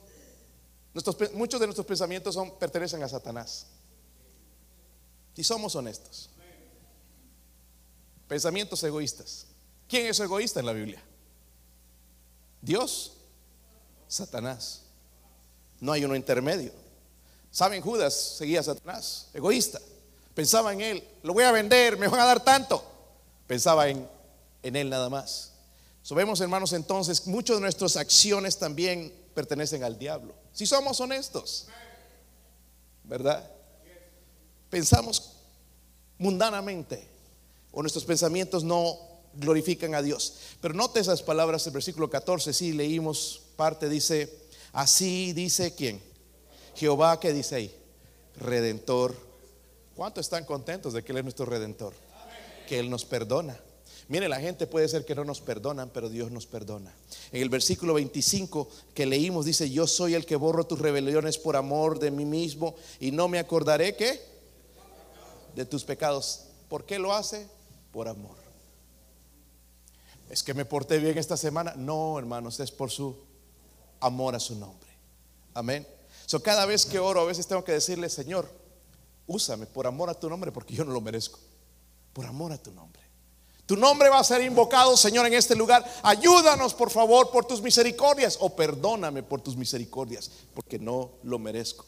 nuestros, 0.93 1.33
muchos 1.33 1.59
de 1.59 1.67
nuestros 1.67 1.85
pensamientos 1.85 2.33
son, 2.33 2.57
pertenecen 2.57 3.01
a 3.03 3.07
Satanás. 3.07 3.67
Si 5.35 5.43
somos 5.43 5.75
honestos. 5.75 6.29
Pensamientos 8.27 8.83
egoístas. 8.83 9.47
¿Quién 9.87 10.07
es 10.07 10.19
egoísta 10.19 10.59
en 10.59 10.65
la 10.65 10.73
Biblia? 10.73 11.01
Dios 12.61 13.20
Satanás. 14.11 14.81
No 15.79 15.93
hay 15.93 16.03
uno 16.03 16.17
intermedio. 16.17 16.73
¿Saben? 17.49 17.81
Judas 17.81 18.13
seguía 18.13 18.59
a 18.59 18.63
Satanás, 18.63 19.27
egoísta. 19.33 19.79
Pensaba 20.35 20.73
en 20.73 20.81
él, 20.81 21.07
lo 21.23 21.33
voy 21.33 21.45
a 21.45 21.51
vender, 21.51 21.97
me 21.97 22.09
van 22.09 22.19
a 22.19 22.25
dar 22.25 22.43
tanto. 22.43 22.83
Pensaba 23.47 23.87
en, 23.87 24.07
en 24.63 24.75
él 24.75 24.89
nada 24.89 25.09
más. 25.09 25.53
So, 26.03 26.13
vemos, 26.15 26.41
hermanos, 26.41 26.73
entonces, 26.73 27.25
muchas 27.27 27.57
de 27.57 27.61
nuestras 27.61 27.95
acciones 27.95 28.57
también 28.57 29.13
pertenecen 29.33 29.83
al 29.83 29.97
diablo. 29.97 30.33
Si 30.51 30.65
somos 30.65 30.99
honestos, 30.99 31.67
¿verdad? 33.03 33.49
Pensamos 34.69 35.37
mundanamente 36.17 37.07
o 37.71 37.81
nuestros 37.81 38.03
pensamientos 38.03 38.63
no 38.63 38.97
glorifican 39.35 39.95
a 39.95 40.01
Dios. 40.01 40.35
Pero 40.59 40.73
note 40.73 40.99
esas 40.99 41.21
palabras 41.21 41.63
del 41.63 41.73
versículo 41.73 42.09
14, 42.09 42.53
sí 42.53 42.73
leímos 42.73 43.40
parte, 43.61 43.89
dice, 43.89 44.27
así 44.73 45.33
dice 45.33 45.75
quién. 45.75 46.01
Jehová, 46.73 47.19
¿qué 47.19 47.31
dice 47.31 47.53
ahí? 47.53 47.75
Redentor. 48.37 49.15
¿Cuántos 49.95 50.25
están 50.25 50.45
contentos 50.45 50.93
de 50.93 51.03
que 51.03 51.11
Él 51.11 51.19
es 51.19 51.25
nuestro 51.25 51.45
redentor? 51.45 51.93
Que 52.67 52.79
Él 52.79 52.89
nos 52.89 53.05
perdona. 53.05 53.55
Mire, 54.07 54.27
la 54.27 54.39
gente 54.39 54.65
puede 54.65 54.87
ser 54.87 55.05
que 55.05 55.13
no 55.13 55.25
nos 55.25 55.41
perdonan, 55.41 55.91
pero 55.91 56.09
Dios 56.09 56.31
nos 56.31 56.47
perdona. 56.47 56.91
En 57.31 57.39
el 57.39 57.49
versículo 57.49 57.93
25 57.93 58.67
que 58.95 59.05
leímos 59.05 59.45
dice, 59.45 59.69
yo 59.69 59.85
soy 59.85 60.15
el 60.15 60.25
que 60.25 60.37
borro 60.37 60.65
tus 60.65 60.79
rebeliones 60.79 61.37
por 61.37 61.55
amor 61.55 61.99
de 61.99 62.09
mí 62.09 62.25
mismo 62.25 62.73
y 62.99 63.11
no 63.11 63.27
me 63.27 63.37
acordaré 63.37 63.95
que 63.95 64.19
de 65.55 65.65
tus 65.65 65.83
pecados. 65.83 66.45
¿Por 66.67 66.83
qué 66.83 66.97
lo 66.97 67.13
hace? 67.13 67.45
Por 67.91 68.07
amor 68.07 68.41
es 70.31 70.41
que 70.43 70.53
me 70.53 70.63
porté 70.63 70.97
bien 70.97 71.17
esta 71.17 71.35
semana. 71.35 71.73
No, 71.75 72.17
hermanos, 72.17 72.59
es 72.61 72.71
por 72.71 72.89
su 72.89 73.17
amor 74.01 74.35
a 74.35 74.39
su 74.39 74.55
nombre. 74.55 74.89
Amén. 75.53 75.87
So, 76.25 76.41
cada 76.41 76.65
vez 76.65 76.85
que 76.85 76.99
oro, 76.99 77.21
a 77.21 77.25
veces 77.25 77.47
tengo 77.47 77.63
que 77.63 77.71
decirle, 77.71 78.09
Señor, 78.09 78.49
úsame 79.27 79.65
por 79.65 79.87
amor 79.87 80.09
a 80.09 80.13
tu 80.13 80.29
nombre, 80.29 80.51
porque 80.51 80.73
yo 80.73 80.83
no 80.83 80.91
lo 80.91 81.01
merezco. 81.01 81.39
Por 82.13 82.25
amor 82.25 82.51
a 82.51 82.57
tu 82.57 82.71
nombre. 82.71 83.01
Tu 83.65 83.77
nombre 83.77 84.09
va 84.09 84.19
a 84.19 84.23
ser 84.23 84.41
invocado, 84.41 84.97
Señor, 84.97 85.25
en 85.27 85.33
este 85.33 85.55
lugar. 85.55 85.85
Ayúdanos, 86.03 86.73
por 86.73 86.89
favor, 86.89 87.31
por 87.31 87.45
tus 87.45 87.61
misericordias. 87.61 88.37
O 88.41 88.55
perdóname 88.55 89.23
por 89.23 89.41
tus 89.41 89.55
misericordias, 89.55 90.31
porque 90.53 90.77
no 90.77 91.11
lo 91.23 91.39
merezco. 91.39 91.85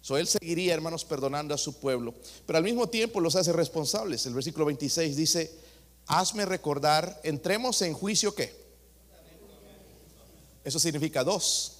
So, 0.00 0.16
él 0.16 0.26
seguiría, 0.26 0.74
hermanos, 0.74 1.04
perdonando 1.04 1.54
a 1.54 1.58
su 1.58 1.80
pueblo, 1.80 2.14
pero 2.46 2.58
al 2.58 2.64
mismo 2.64 2.88
tiempo 2.88 3.20
los 3.20 3.36
hace 3.36 3.52
responsables. 3.52 4.24
El 4.26 4.34
versículo 4.34 4.64
26 4.66 5.16
dice, 5.16 5.58
hazme 6.06 6.46
recordar, 6.46 7.20
entremos 7.24 7.82
en 7.82 7.94
juicio 7.94 8.34
qué. 8.34 8.67
Eso 10.68 10.78
significa 10.78 11.24
dos. 11.24 11.78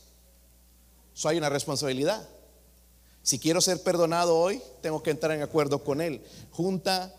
So 1.13 1.29
hay 1.29 1.37
una 1.37 1.51
responsabilidad. 1.51 2.27
Si 3.23 3.39
quiero 3.39 3.61
ser 3.61 3.83
perdonado 3.83 4.35
hoy, 4.35 4.63
tengo 4.81 5.03
que 5.03 5.11
entrar 5.11 5.33
en 5.33 5.43
acuerdo 5.43 5.85
con 5.85 6.01
Él. 6.01 6.23
Junta 6.53 7.15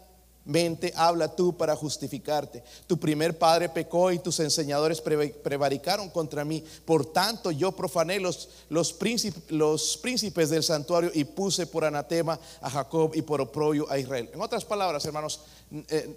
mente 0.49 0.91
habla 0.95 1.33
tú 1.35 1.55
para 1.55 1.75
justificarte. 1.75 2.63
Tu 2.87 2.99
primer 2.99 3.37
padre 3.37 3.69
pecó 3.69 4.11
y 4.11 4.19
tus 4.19 4.39
enseñadores 4.39 5.01
prevaricaron 5.01 6.09
contra 6.09 6.43
mí. 6.43 6.63
Por 6.85 7.05
tanto, 7.05 7.51
yo 7.51 7.71
profané 7.71 8.19
los, 8.19 8.49
los, 8.69 8.91
príncipes, 8.91 9.43
los 9.49 9.97
príncipes 9.97 10.49
del 10.49 10.63
santuario 10.63 11.11
y 11.13 11.23
puse 11.23 11.67
por 11.67 11.85
anatema 11.85 12.39
a 12.61 12.69
Jacob 12.69 13.11
y 13.13 13.21
por 13.21 13.41
oprobio 13.41 13.89
a 13.89 13.97
Israel. 13.97 14.29
En 14.33 14.41
otras 14.41 14.65
palabras, 14.65 15.05
hermanos, 15.05 15.41
eh, 15.71 16.15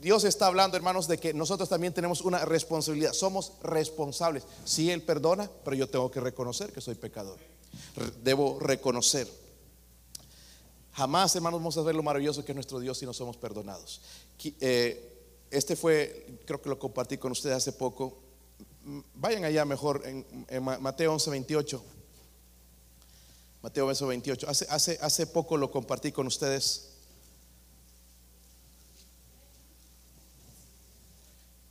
Dios 0.00 0.24
está 0.24 0.46
hablando, 0.46 0.76
hermanos, 0.76 1.08
de 1.08 1.18
que 1.18 1.34
nosotros 1.34 1.68
también 1.68 1.92
tenemos 1.92 2.20
una 2.20 2.44
responsabilidad. 2.44 3.12
Somos 3.12 3.52
responsables. 3.62 4.44
Si 4.64 4.90
Él 4.90 5.02
perdona, 5.02 5.50
pero 5.64 5.76
yo 5.76 5.88
tengo 5.88 6.10
que 6.10 6.20
reconocer 6.20 6.72
que 6.72 6.80
soy 6.80 6.94
pecador. 6.94 7.38
Debo 8.22 8.58
reconocer. 8.60 9.41
Jamás, 10.94 11.34
hermanos, 11.34 11.60
vamos 11.60 11.76
a 11.78 11.82
ver 11.82 11.94
lo 11.94 12.02
maravilloso 12.02 12.44
que 12.44 12.52
es 12.52 12.56
nuestro 12.56 12.78
Dios 12.78 12.98
si 12.98 13.06
no 13.06 13.14
somos 13.14 13.36
perdonados. 13.36 14.00
Eh, 14.60 15.12
este 15.50 15.74
fue, 15.74 16.38
creo 16.44 16.60
que 16.60 16.68
lo 16.68 16.78
compartí 16.78 17.16
con 17.16 17.32
ustedes 17.32 17.56
hace 17.56 17.72
poco. 17.72 18.18
Vayan 19.14 19.44
allá 19.44 19.64
mejor 19.64 20.02
en, 20.04 20.62
Mateo 20.62 21.12
11, 21.12 21.30
28. 21.30 21.82
Mateo 23.62 23.86
11, 23.86 24.04
28. 24.04 24.48
Hace, 24.48 24.66
hace, 24.68 24.98
hace 25.00 25.26
poco 25.26 25.56
lo 25.56 25.70
compartí 25.70 26.12
con 26.12 26.26
ustedes. 26.26 26.90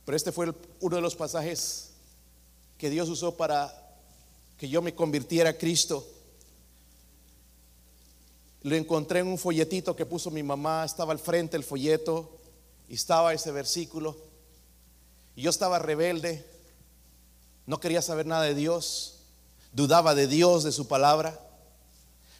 Pero 0.04 0.16
este 0.16 0.32
fue 0.32 0.52
uno 0.80 0.96
de 0.96 1.02
los 1.02 1.14
pasajes 1.14 1.90
que 2.76 2.90
Dios 2.90 3.08
usó 3.08 3.36
para 3.36 3.72
que 4.58 4.68
yo 4.68 4.82
me 4.82 4.94
convirtiera 4.94 5.50
a 5.50 5.58
Cristo. 5.58 6.04
Lo 8.62 8.76
encontré 8.76 9.20
en 9.20 9.26
un 9.26 9.38
folletito 9.38 9.96
que 9.96 10.06
puso 10.06 10.30
mi 10.30 10.42
mamá, 10.42 10.84
estaba 10.84 11.12
al 11.12 11.18
frente 11.18 11.56
el 11.56 11.64
folleto 11.64 12.38
y 12.88 12.94
estaba 12.94 13.34
ese 13.34 13.50
versículo. 13.50 14.16
Y 15.34 15.42
yo 15.42 15.50
estaba 15.50 15.78
rebelde, 15.78 16.44
no 17.66 17.80
quería 17.80 18.02
saber 18.02 18.26
nada 18.26 18.42
de 18.42 18.54
Dios, 18.54 19.20
dudaba 19.72 20.14
de 20.14 20.26
Dios, 20.26 20.62
de 20.64 20.72
su 20.72 20.86
palabra. 20.86 21.40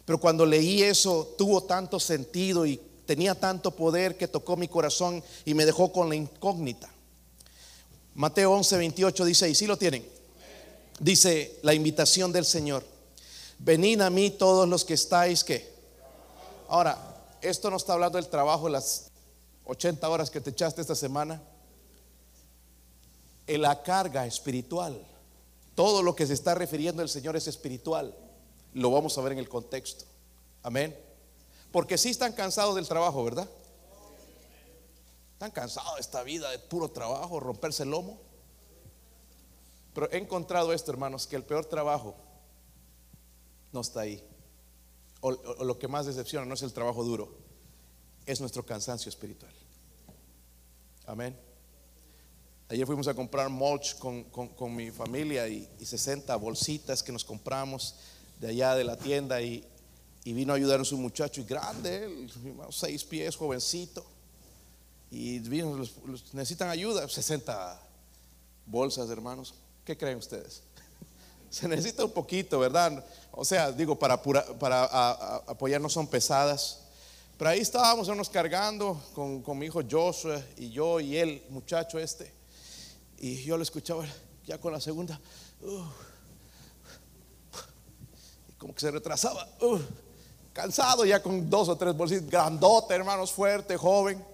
Pero 0.05 0.19
cuando 0.19 0.45
leí 0.45 0.83
eso, 0.83 1.35
tuvo 1.37 1.63
tanto 1.63 1.99
sentido 1.99 2.65
y 2.65 2.79
tenía 3.05 3.35
tanto 3.35 3.71
poder 3.71 4.17
que 4.17 4.27
tocó 4.27 4.55
mi 4.55 4.67
corazón 4.67 5.23
y 5.45 5.53
me 5.53 5.65
dejó 5.65 5.91
con 5.91 6.09
la 6.09 6.15
incógnita. 6.15 6.89
Mateo 8.15 8.51
11, 8.51 8.77
28 8.77 9.25
dice, 9.25 9.49
y 9.49 9.55
si 9.55 9.65
lo 9.65 9.77
tienen, 9.77 10.05
dice 10.99 11.59
la 11.63 11.73
invitación 11.73 12.31
del 12.31 12.45
Señor. 12.45 12.85
venid 13.59 14.01
a 14.01 14.09
mí 14.09 14.29
todos 14.29 14.69
los 14.69 14.85
que 14.85 14.93
estáis 14.93 15.43
que. 15.43 15.72
Ahora, 16.73 16.97
esto 17.39 17.69
no 17.69 17.77
está 17.77 17.93
hablando 17.93 18.17
del 18.17 18.29
trabajo, 18.29 18.67
las 18.67 19.11
80 19.65 20.09
horas 20.09 20.31
que 20.31 20.41
te 20.41 20.49
echaste 20.49 20.81
esta 20.81 20.95
semana. 20.95 21.39
En 23.45 23.61
la 23.61 23.83
carga 23.83 24.25
espiritual. 24.25 24.99
Todo 25.75 26.01
lo 26.01 26.15
que 26.15 26.25
se 26.25 26.33
está 26.33 26.55
refiriendo 26.55 27.03
el 27.03 27.09
Señor 27.09 27.35
es 27.35 27.47
espiritual. 27.47 28.17
Lo 28.73 28.89
vamos 28.89 29.15
a 29.15 29.21
ver 29.21 29.33
en 29.33 29.37
el 29.37 29.47
contexto. 29.47 30.05
Amén. 30.63 30.97
Porque 31.71 31.95
si 31.95 32.09
están 32.09 32.33
cansados 32.33 32.73
del 32.73 32.87
trabajo, 32.87 33.23
¿verdad? 33.23 33.47
Están 35.33 35.51
cansados 35.51 35.93
de 35.93 36.01
esta 36.01 36.23
vida 36.23 36.49
de 36.49 36.57
puro 36.57 36.89
trabajo, 36.89 37.39
romperse 37.39 37.83
el 37.83 37.91
lomo. 37.91 38.17
Pero 39.93 40.11
he 40.11 40.17
encontrado 40.17 40.73
esto, 40.73 40.89
hermanos, 40.89 41.27
que 41.27 41.35
el 41.35 41.43
peor 41.43 41.65
trabajo 41.65 42.15
no 43.71 43.81
está 43.81 43.99
ahí. 43.99 44.27
O, 45.25 45.31
lo 45.63 45.79
que 45.79 45.87
más 45.87 46.05
decepciona 46.05 46.45
no 46.45 46.53
es 46.53 46.63
el 46.63 46.73
trabajo 46.73 47.01
duro, 47.01 47.33
es 48.25 48.41
nuestro 48.41 48.65
cansancio 48.65 49.07
espiritual. 49.07 49.53
Amén. 51.05 51.33
Ayer 52.67 52.85
fuimos 52.85 53.07
a 53.07 53.13
comprar 53.13 53.47
mulch 53.49 53.97
con, 53.99 54.75
mi 54.75 54.91
familia 54.91 55.47
y, 55.47 55.65
60 55.81 56.35
bolsitas 56.35 57.01
que 57.01 57.13
nos 57.13 57.23
compramos 57.23 57.95
de 58.41 58.49
allá 58.49 58.75
de 58.75 58.83
la 58.83 58.97
tienda 58.97 59.41
y, 59.41 59.65
vino 60.25 60.51
a 60.51 60.57
ayudarnos 60.57 60.91
un 60.91 61.01
muchacho 61.01 61.39
y 61.39 61.45
grande, 61.45 62.27
seis 62.71 63.05
pies, 63.05 63.37
jovencito. 63.37 64.05
Y 65.09 65.39
vino, 65.39 65.81
necesitan 66.33 66.67
ayuda, 66.67 67.07
60 67.07 67.81
bolsas, 68.65 69.09
hermanos. 69.09 69.53
¿Qué 69.85 69.95
creen 69.95 70.17
ustedes? 70.17 70.63
Se 71.53 71.67
necesita 71.67 72.03
un 72.03 72.09
poquito, 72.09 72.57
¿verdad? 72.57 73.05
O 73.29 73.45
sea, 73.45 73.71
digo, 73.71 73.99
para, 73.99 74.19
para 74.19 74.85
apoyar 75.45 75.79
no 75.79 75.87
son 75.87 76.07
pesadas. 76.07 76.79
Pero 77.37 77.51
ahí 77.51 77.59
estábamos 77.59 78.07
unos 78.07 78.27
cargando 78.27 78.99
con, 79.13 79.43
con 79.43 79.59
mi 79.59 79.67
hijo 79.67 79.81
Joshua 79.87 80.41
y 80.57 80.71
yo 80.71 80.99
y 80.99 81.15
él, 81.15 81.45
muchacho 81.49 81.99
este. 81.99 82.33
Y 83.19 83.43
yo 83.43 83.55
lo 83.55 83.61
escuchaba 83.61 84.03
ya 84.47 84.57
con 84.57 84.73
la 84.73 84.81
segunda. 84.81 85.21
Uh, 85.61 85.83
como 88.57 88.73
que 88.73 88.81
se 88.81 88.89
retrasaba. 88.89 89.47
Uh, 89.61 89.77
cansado 90.53 91.05
ya 91.05 91.21
con 91.21 91.51
dos 91.51 91.69
o 91.69 91.77
tres 91.77 91.95
bolsitas. 91.95 92.31
Grandote, 92.31 92.95
hermanos, 92.95 93.31
fuerte, 93.31 93.77
joven. 93.77 94.25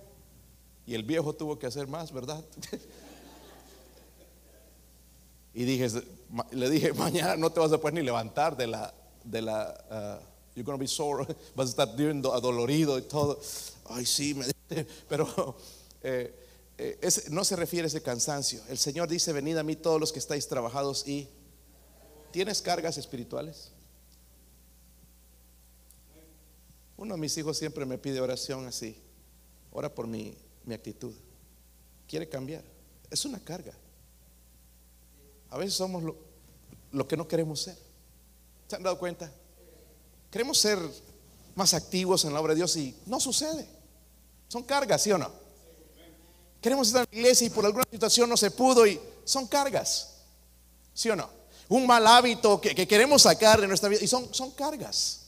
Y 0.86 0.96
el 0.96 1.04
viejo 1.04 1.34
tuvo 1.34 1.60
que 1.60 1.68
hacer 1.68 1.86
más, 1.86 2.14
¿verdad? 2.14 2.42
y 5.54 5.64
dije, 5.64 5.88
le 6.52 6.70
dije, 6.70 6.94
mañana 7.06 7.36
no 7.36 7.52
te 7.52 7.60
vas 7.60 7.72
a 7.72 7.78
poder 7.78 7.96
ni 7.96 8.02
levantar 8.02 8.56
de 8.56 8.68
la, 8.68 8.94
de 9.24 9.42
la, 9.42 10.20
uh, 10.22 10.26
you're 10.56 10.66
to 10.66 10.78
be 10.78 10.88
sore, 10.88 11.26
vas 11.56 11.68
a 11.68 11.70
estar 11.70 11.96
bien 11.96 12.24
adolorido 12.26 12.98
y 12.98 13.04
todo. 13.04 13.40
Ay, 13.86 14.06
sí, 14.06 14.34
me, 14.34 14.46
pero 15.10 15.56
eh, 16.04 16.34
eh, 16.78 17.10
no 17.30 17.44
se 17.44 17.56
refiere 17.56 17.86
a 17.86 17.88
ese 17.88 18.02
cansancio. 18.02 18.62
El 18.70 18.78
Señor 18.78 19.10
dice, 19.10 19.34
venid 19.34 19.58
a 19.58 19.64
mí 19.64 19.76
todos 19.76 20.00
los 20.00 20.12
que 20.12 20.20
estáis 20.20 20.48
trabajados 20.48 21.08
y 21.08 21.28
¿tienes 22.32 22.62
cargas 22.62 22.98
espirituales? 22.98 23.72
Uno 26.98 27.16
de 27.16 27.22
mis 27.22 27.38
hijos 27.38 27.58
siempre 27.58 27.86
me 27.86 27.98
pide 27.98 28.20
oración 28.20 28.68
así. 28.68 28.98
Ora 29.72 29.94
por 29.94 30.06
mi 30.06 30.36
mi 30.70 30.76
actitud. 30.76 31.14
Quiere 32.08 32.30
cambiar. 32.30 32.64
Es 33.10 33.26
una 33.26 33.40
carga. 33.40 33.74
A 35.52 35.58
veces 35.58 35.74
somos 35.74 36.04
lo, 36.04 37.08
que 37.08 37.18
no 37.18 37.28
queremos 37.28 37.62
ser. 37.62 37.78
¿Se 38.68 38.76
han 38.76 38.84
dado 38.84 38.98
cuenta? 39.00 39.32
Queremos 40.30 40.58
ser 40.58 40.78
más 41.56 41.74
activos 41.74 42.24
en 42.26 42.34
la 42.34 42.40
obra 42.40 42.54
de 42.54 42.58
Dios 42.58 42.76
y 42.76 42.96
no 43.06 43.20
sucede. 43.20 43.68
Son 44.48 44.64
cargas, 44.64 45.02
¿sí 45.02 45.12
o 45.12 45.18
no? 45.18 45.32
Queremos 46.62 46.88
estar 46.88 47.08
en 47.10 47.10
la 47.12 47.20
iglesia 47.20 47.48
y 47.48 47.50
por 47.50 47.66
alguna 47.66 47.86
situación 47.90 48.30
no 48.30 48.38
se 48.38 48.52
pudo 48.52 48.86
y 48.86 49.00
son 49.24 49.48
cargas. 49.48 50.16
¿Sí 50.94 51.10
o 51.10 51.16
no? 51.16 51.30
Un 51.70 51.88
mal 51.88 52.06
hábito 52.06 52.60
que, 52.60 52.88
queremos 52.88 53.22
sacar 53.22 53.62
de 53.62 53.68
nuestra 53.68 53.90
vida 53.90 54.04
y 54.04 54.08
son, 54.08 54.34
son 54.34 54.52
cargas. 54.52 55.22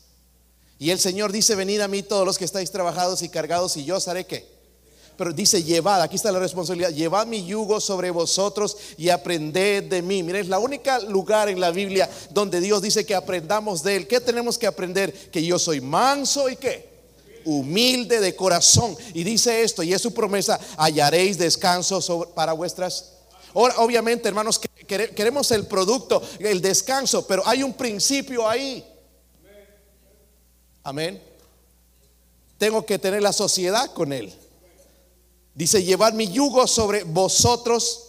Y 0.78 0.90
el 0.90 1.00
Señor 1.00 1.32
dice, 1.32 1.56
venid 1.56 1.80
a 1.80 1.88
mí 1.88 2.04
todos 2.04 2.26
los 2.26 2.38
que 2.38 2.46
estáis 2.46 2.72
trabajados 2.72 3.22
y 3.22 3.30
cargados 3.30 3.78
y 3.78 3.86
yo 3.86 3.98
os 3.98 4.08
haré 4.08 4.26
que 4.26 4.51
pero 5.18 5.34
dice 5.34 5.64
llevad, 5.64 6.02
aquí 6.02 6.16
está 6.16 6.32
la 6.32 6.40
responsabilidad, 6.40 6.90
llevad 6.90 7.28
mi 7.28 7.46
yugo 7.46 7.80
sobre 7.80 8.10
vosotros 8.10 8.78
y 8.98 9.10
aprended 9.10 9.84
de 9.84 10.02
mí. 10.02 10.24
Miren, 10.24 10.42
es 10.42 10.48
la 10.48 10.60
única 10.60 11.00
lugar 11.00 11.50
en 11.50 11.60
la 11.60 11.72
Biblia 11.72 12.10
donde 12.32 12.60
Dios 12.60 12.82
dice 12.82 13.06
que 13.06 13.16
aprendamos 13.16 13.84
de 13.84 13.98
él. 13.98 14.08
¿Qué 14.08 14.20
tenemos 14.20 14.58
que 14.58 14.68
aprender? 14.68 15.14
Que 15.32 15.44
yo 15.44 15.60
soy 15.60 15.82
manso 15.82 16.50
y 16.50 16.56
qué? 16.56 16.90
Humilde 17.46 18.20
de 18.20 18.36
corazón. 18.36 18.96
Y 19.14 19.24
dice 19.24 19.64
esto, 19.64 19.84
y 19.84 19.94
es 19.94 20.02
su 20.02 20.14
promesa, 20.14 20.60
hallaréis 20.78 21.38
descanso 21.38 22.32
para 22.34 22.54
vuestras... 22.54 23.14
Ahora, 23.54 23.76
obviamente, 23.80 24.28
hermanos, 24.28 24.60
queremos 24.88 25.52
el 25.52 25.68
producto, 25.68 26.22
el 26.40 26.62
descanso, 26.62 27.28
pero 27.28 27.44
hay 27.46 27.64
un 27.64 27.74
principio 27.74 28.48
ahí. 28.48 28.86
Amén. 30.84 31.22
Tengo 32.58 32.86
que 32.86 32.98
tener 32.98 33.22
la 33.22 33.34
sociedad 33.34 33.92
con 33.94 34.14
él. 34.14 34.34
Dice, 35.54 35.84
llevad 35.84 36.14
mi 36.14 36.28
yugo 36.28 36.66
sobre 36.68 37.04
vosotros 37.04 38.08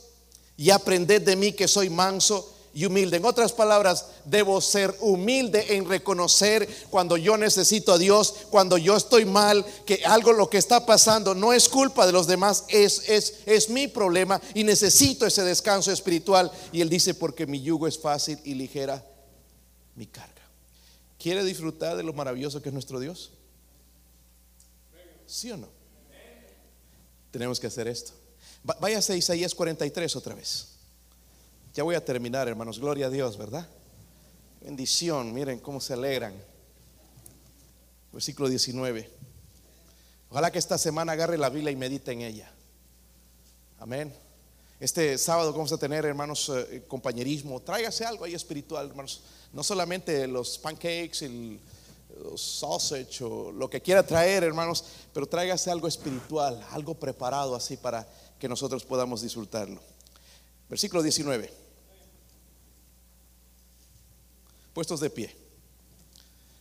y 0.56 0.70
aprended 0.70 1.22
de 1.22 1.36
mí 1.36 1.52
que 1.52 1.66
soy 1.66 1.90
manso 1.90 2.52
y 2.74 2.84
humilde. 2.86 3.16
En 3.16 3.24
otras 3.24 3.52
palabras, 3.52 4.06
debo 4.24 4.60
ser 4.60 4.94
humilde 5.00 5.76
en 5.76 5.88
reconocer 5.88 6.68
cuando 6.90 7.16
yo 7.16 7.36
necesito 7.36 7.92
a 7.92 7.98
Dios, 7.98 8.34
cuando 8.50 8.78
yo 8.78 8.96
estoy 8.96 9.24
mal, 9.24 9.64
que 9.84 10.04
algo 10.04 10.32
lo 10.32 10.48
que 10.48 10.58
está 10.58 10.86
pasando 10.86 11.34
no 11.34 11.52
es 11.52 11.68
culpa 11.68 12.06
de 12.06 12.12
los 12.12 12.26
demás, 12.26 12.64
es, 12.68 13.08
es, 13.08 13.40
es 13.46 13.68
mi 13.68 13.88
problema 13.88 14.40
y 14.54 14.64
necesito 14.64 15.26
ese 15.26 15.42
descanso 15.42 15.90
espiritual. 15.90 16.50
Y 16.70 16.80
él 16.80 16.88
dice, 16.88 17.14
porque 17.14 17.46
mi 17.46 17.60
yugo 17.60 17.86
es 17.86 17.98
fácil 17.98 18.38
y 18.44 18.54
ligera 18.54 19.04
mi 19.96 20.06
carga. 20.06 20.32
¿Quiere 21.18 21.44
disfrutar 21.44 21.96
de 21.96 22.02
lo 22.02 22.12
maravilloso 22.12 22.62
que 22.62 22.68
es 22.68 22.72
nuestro 22.72 22.98
Dios? 22.98 23.32
¿Sí 25.26 25.50
o 25.50 25.56
no? 25.56 25.81
Tenemos 27.32 27.58
que 27.58 27.66
hacer 27.66 27.88
esto. 27.88 28.12
Váyase 28.62 29.14
a 29.14 29.16
Isaías 29.16 29.54
43 29.54 30.14
otra 30.14 30.36
vez. 30.36 30.68
Ya 31.74 31.82
voy 31.82 31.96
a 31.96 32.04
terminar, 32.04 32.46
hermanos. 32.46 32.78
Gloria 32.78 33.06
a 33.06 33.10
Dios, 33.10 33.36
¿verdad? 33.36 33.66
Bendición. 34.60 35.32
Miren 35.32 35.58
cómo 35.58 35.80
se 35.80 35.94
alegran. 35.94 36.34
Versículo 38.12 38.48
19. 38.48 39.10
Ojalá 40.30 40.52
que 40.52 40.58
esta 40.58 40.78
semana 40.78 41.12
agarre 41.12 41.38
la 41.38 41.48
Biblia 41.48 41.72
y 41.72 41.76
medite 41.76 42.12
en 42.12 42.20
ella. 42.20 42.52
Amén. 43.80 44.14
Este 44.78 45.16
sábado 45.16 45.52
vamos 45.52 45.72
a 45.72 45.78
tener, 45.78 46.04
hermanos, 46.04 46.50
eh, 46.50 46.84
compañerismo. 46.86 47.60
Tráigase 47.60 48.04
algo 48.04 48.24
ahí 48.24 48.34
espiritual, 48.34 48.88
hermanos. 48.88 49.22
No 49.52 49.62
solamente 49.62 50.26
los 50.26 50.58
pancakes, 50.58 51.22
el 51.22 51.58
sausage 52.36 53.24
o 53.24 53.52
lo 53.52 53.68
que 53.68 53.80
quiera 53.80 54.06
traer, 54.06 54.44
hermanos, 54.44 54.84
pero 55.12 55.26
tráigase 55.26 55.70
algo 55.70 55.88
espiritual, 55.88 56.64
algo 56.70 56.94
preparado 56.94 57.54
así 57.54 57.76
para 57.76 58.06
que 58.38 58.48
nosotros 58.48 58.84
podamos 58.84 59.22
disfrutarlo. 59.22 59.80
Versículo 60.68 61.02
19. 61.02 61.52
Puestos 64.74 65.00
de 65.00 65.10
pie. 65.10 65.36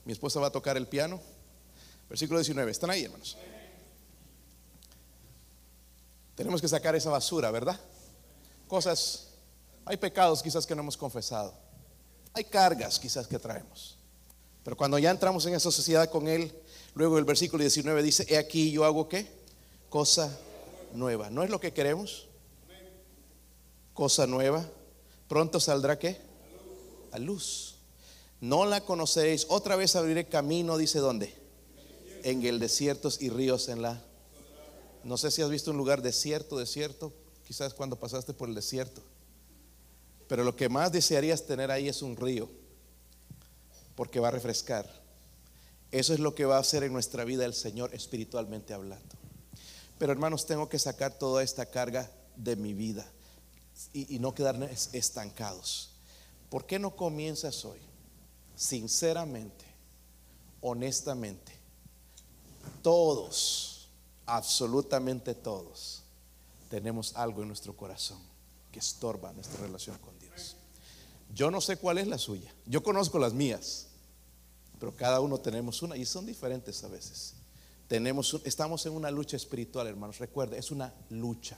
Mi 0.06 0.14
esposa 0.14 0.40
va 0.40 0.48
a 0.48 0.52
tocar 0.52 0.78
el 0.78 0.88
piano. 0.88 1.22
Versículo 2.10 2.40
19. 2.40 2.72
¿Están 2.72 2.90
ahí, 2.90 3.06
hermanos? 3.06 3.38
Tenemos 6.36 6.62
que 6.62 6.68
sacar 6.68 6.96
esa 6.96 7.10
basura, 7.10 7.52
¿verdad? 7.52 7.80
Cosas, 8.68 9.28
hay 9.86 9.98
pecados 9.98 10.42
quizás 10.42 10.66
que 10.66 10.76
no 10.76 10.82
hemos 10.82 10.98
confesado. 10.98 11.54
Hay 12.34 12.46
cargas 12.46 13.00
quizás 13.00 13.28
que 13.28 13.40
traemos. 13.40 13.98
Pero 14.64 14.78
cuando 14.78 15.00
ya 15.00 15.12
entramos 15.12 15.46
en 15.46 15.56
esa 15.56 15.72
sociedad 15.72 16.10
con 16.10 16.28
Él, 16.28 16.52
luego 16.94 17.18
el 17.18 17.26
versículo 17.26 17.64
19 17.64 18.04
dice, 18.04 18.26
he 18.30 18.38
aquí 18.38 18.72
yo 18.72 18.86
hago 18.86 19.10
qué? 19.10 19.28
Cosa 19.90 20.38
nueva. 20.94 21.30
¿No 21.30 21.44
es 21.44 21.50
lo 21.50 21.60
que 21.60 21.74
queremos? 21.74 22.28
Cosa 23.94 24.28
nueva. 24.28 24.70
Pronto 25.28 25.60
saldrá 25.60 25.98
qué? 25.98 26.18
A 27.12 27.20
luz. 27.20 27.76
No 28.40 28.66
la 28.66 28.82
conocéis. 28.82 29.48
Otra 29.50 29.76
vez 29.76 29.96
abriré 29.96 30.28
camino, 30.28 30.78
dice 30.78 31.00
dónde? 31.00 31.34
En 32.24 32.46
el 32.46 32.60
desierto 32.60 33.10
y 33.20 33.30
ríos 33.30 33.68
en 33.68 33.82
la... 33.82 34.04
No 35.04 35.18
sé 35.18 35.32
si 35.32 35.42
has 35.42 35.50
visto 35.50 35.72
un 35.72 35.78
lugar 35.78 36.04
desierto, 36.04 36.60
desierto, 36.60 37.12
quizás 37.48 37.74
cuando 37.74 38.00
pasaste 38.00 38.34
por 38.34 38.48
el 38.48 38.54
desierto. 38.54 39.02
Pero 40.28 40.44
lo 40.44 40.56
que 40.56 40.70
más 40.70 40.92
desearías 40.92 41.46
tener 41.46 41.72
ahí 41.72 41.88
es 41.88 42.04
un 42.04 42.16
río 42.16 42.61
porque 44.02 44.20
va 44.20 44.30
a 44.30 44.32
refrescar. 44.32 44.90
Eso 45.92 46.16
es 46.16 46.20
lo 46.20 46.34
que 46.34 46.46
va 46.46 46.58
a 46.58 46.62
hacer 46.62 46.82
en 46.82 46.92
nuestra 46.92 47.24
vida 47.24 47.46
el 47.46 47.54
Señor 47.54 47.94
espiritualmente 47.94 48.74
hablando. 48.74 49.16
Pero 50.00 50.12
hermanos, 50.12 50.48
tengo 50.48 50.68
que 50.68 50.80
sacar 50.80 51.20
toda 51.20 51.44
esta 51.44 51.68
carga 51.68 52.10
de 52.36 52.56
mi 52.56 52.74
vida 52.74 53.06
y, 53.94 54.18
no 54.18 54.34
quedarme 54.34 54.72
estancados. 54.92 55.92
¿Por 56.50 56.66
qué 56.66 56.80
no 56.80 56.96
comienzas 56.96 57.64
hoy? 57.64 57.78
sinceramente, 58.56 59.66
honestamente, 60.62 61.52
todos, 62.82 63.88
absolutamente 64.26 65.36
todos, 65.36 66.02
tenemos 66.72 67.16
algo 67.16 67.44
en 67.44 67.50
nuestro 67.50 67.78
corazón 67.78 68.18
que 68.72 68.80
estorba 68.80 69.32
nuestra 69.34 69.62
relación 69.62 69.96
con 70.00 70.18
Dios. 70.18 70.56
Yo 71.36 71.52
no 71.52 71.62
sé 71.62 71.78
cuál 71.78 72.00
es 72.00 72.08
la 72.08 72.18
suya, 72.18 72.52
yo 72.66 72.82
conozco 72.82 73.20
las 73.20 73.34
mías, 73.34 73.90
pero 74.82 74.96
cada 74.96 75.22
uno 75.22 75.38
tenemos 75.38 75.84
una 75.84 75.96
y 75.96 76.06
son 76.06 76.26
diferentes 76.26 76.84
a 76.84 76.88
veces. 76.88 77.36
Tenemos, 77.88 78.42
estamos 78.46 78.84
en 78.88 78.94
una 78.94 79.12
lucha 79.12 79.38
espiritual, 79.38 79.86
hermanos. 79.86 80.18
Recuerde, 80.18 80.58
es 80.58 80.72
una 80.72 80.92
lucha. 81.12 81.56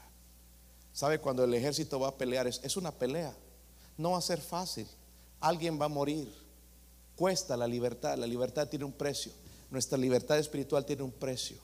¿Sabe? 0.92 1.20
Cuando 1.20 1.46
el 1.46 1.54
ejército 1.54 2.02
va 2.02 2.10
a 2.10 2.18
pelear, 2.18 2.48
es, 2.48 2.60
es 2.66 2.76
una 2.76 2.92
pelea. 2.92 3.34
No 3.98 4.12
va 4.12 4.18
a 4.18 4.22
ser 4.22 4.42
fácil. 4.42 4.86
Alguien 5.40 5.80
va 5.80 5.86
a 5.86 5.88
morir. 5.88 6.34
Cuesta 7.16 7.56
la 7.56 7.66
libertad. 7.66 8.18
La 8.18 8.28
libertad 8.28 8.68
tiene 8.68 8.84
un 8.84 8.92
precio. 8.92 9.32
Nuestra 9.72 9.98
libertad 9.98 10.38
espiritual 10.38 10.86
tiene 10.86 11.04
un 11.04 11.14
precio. 11.14 11.56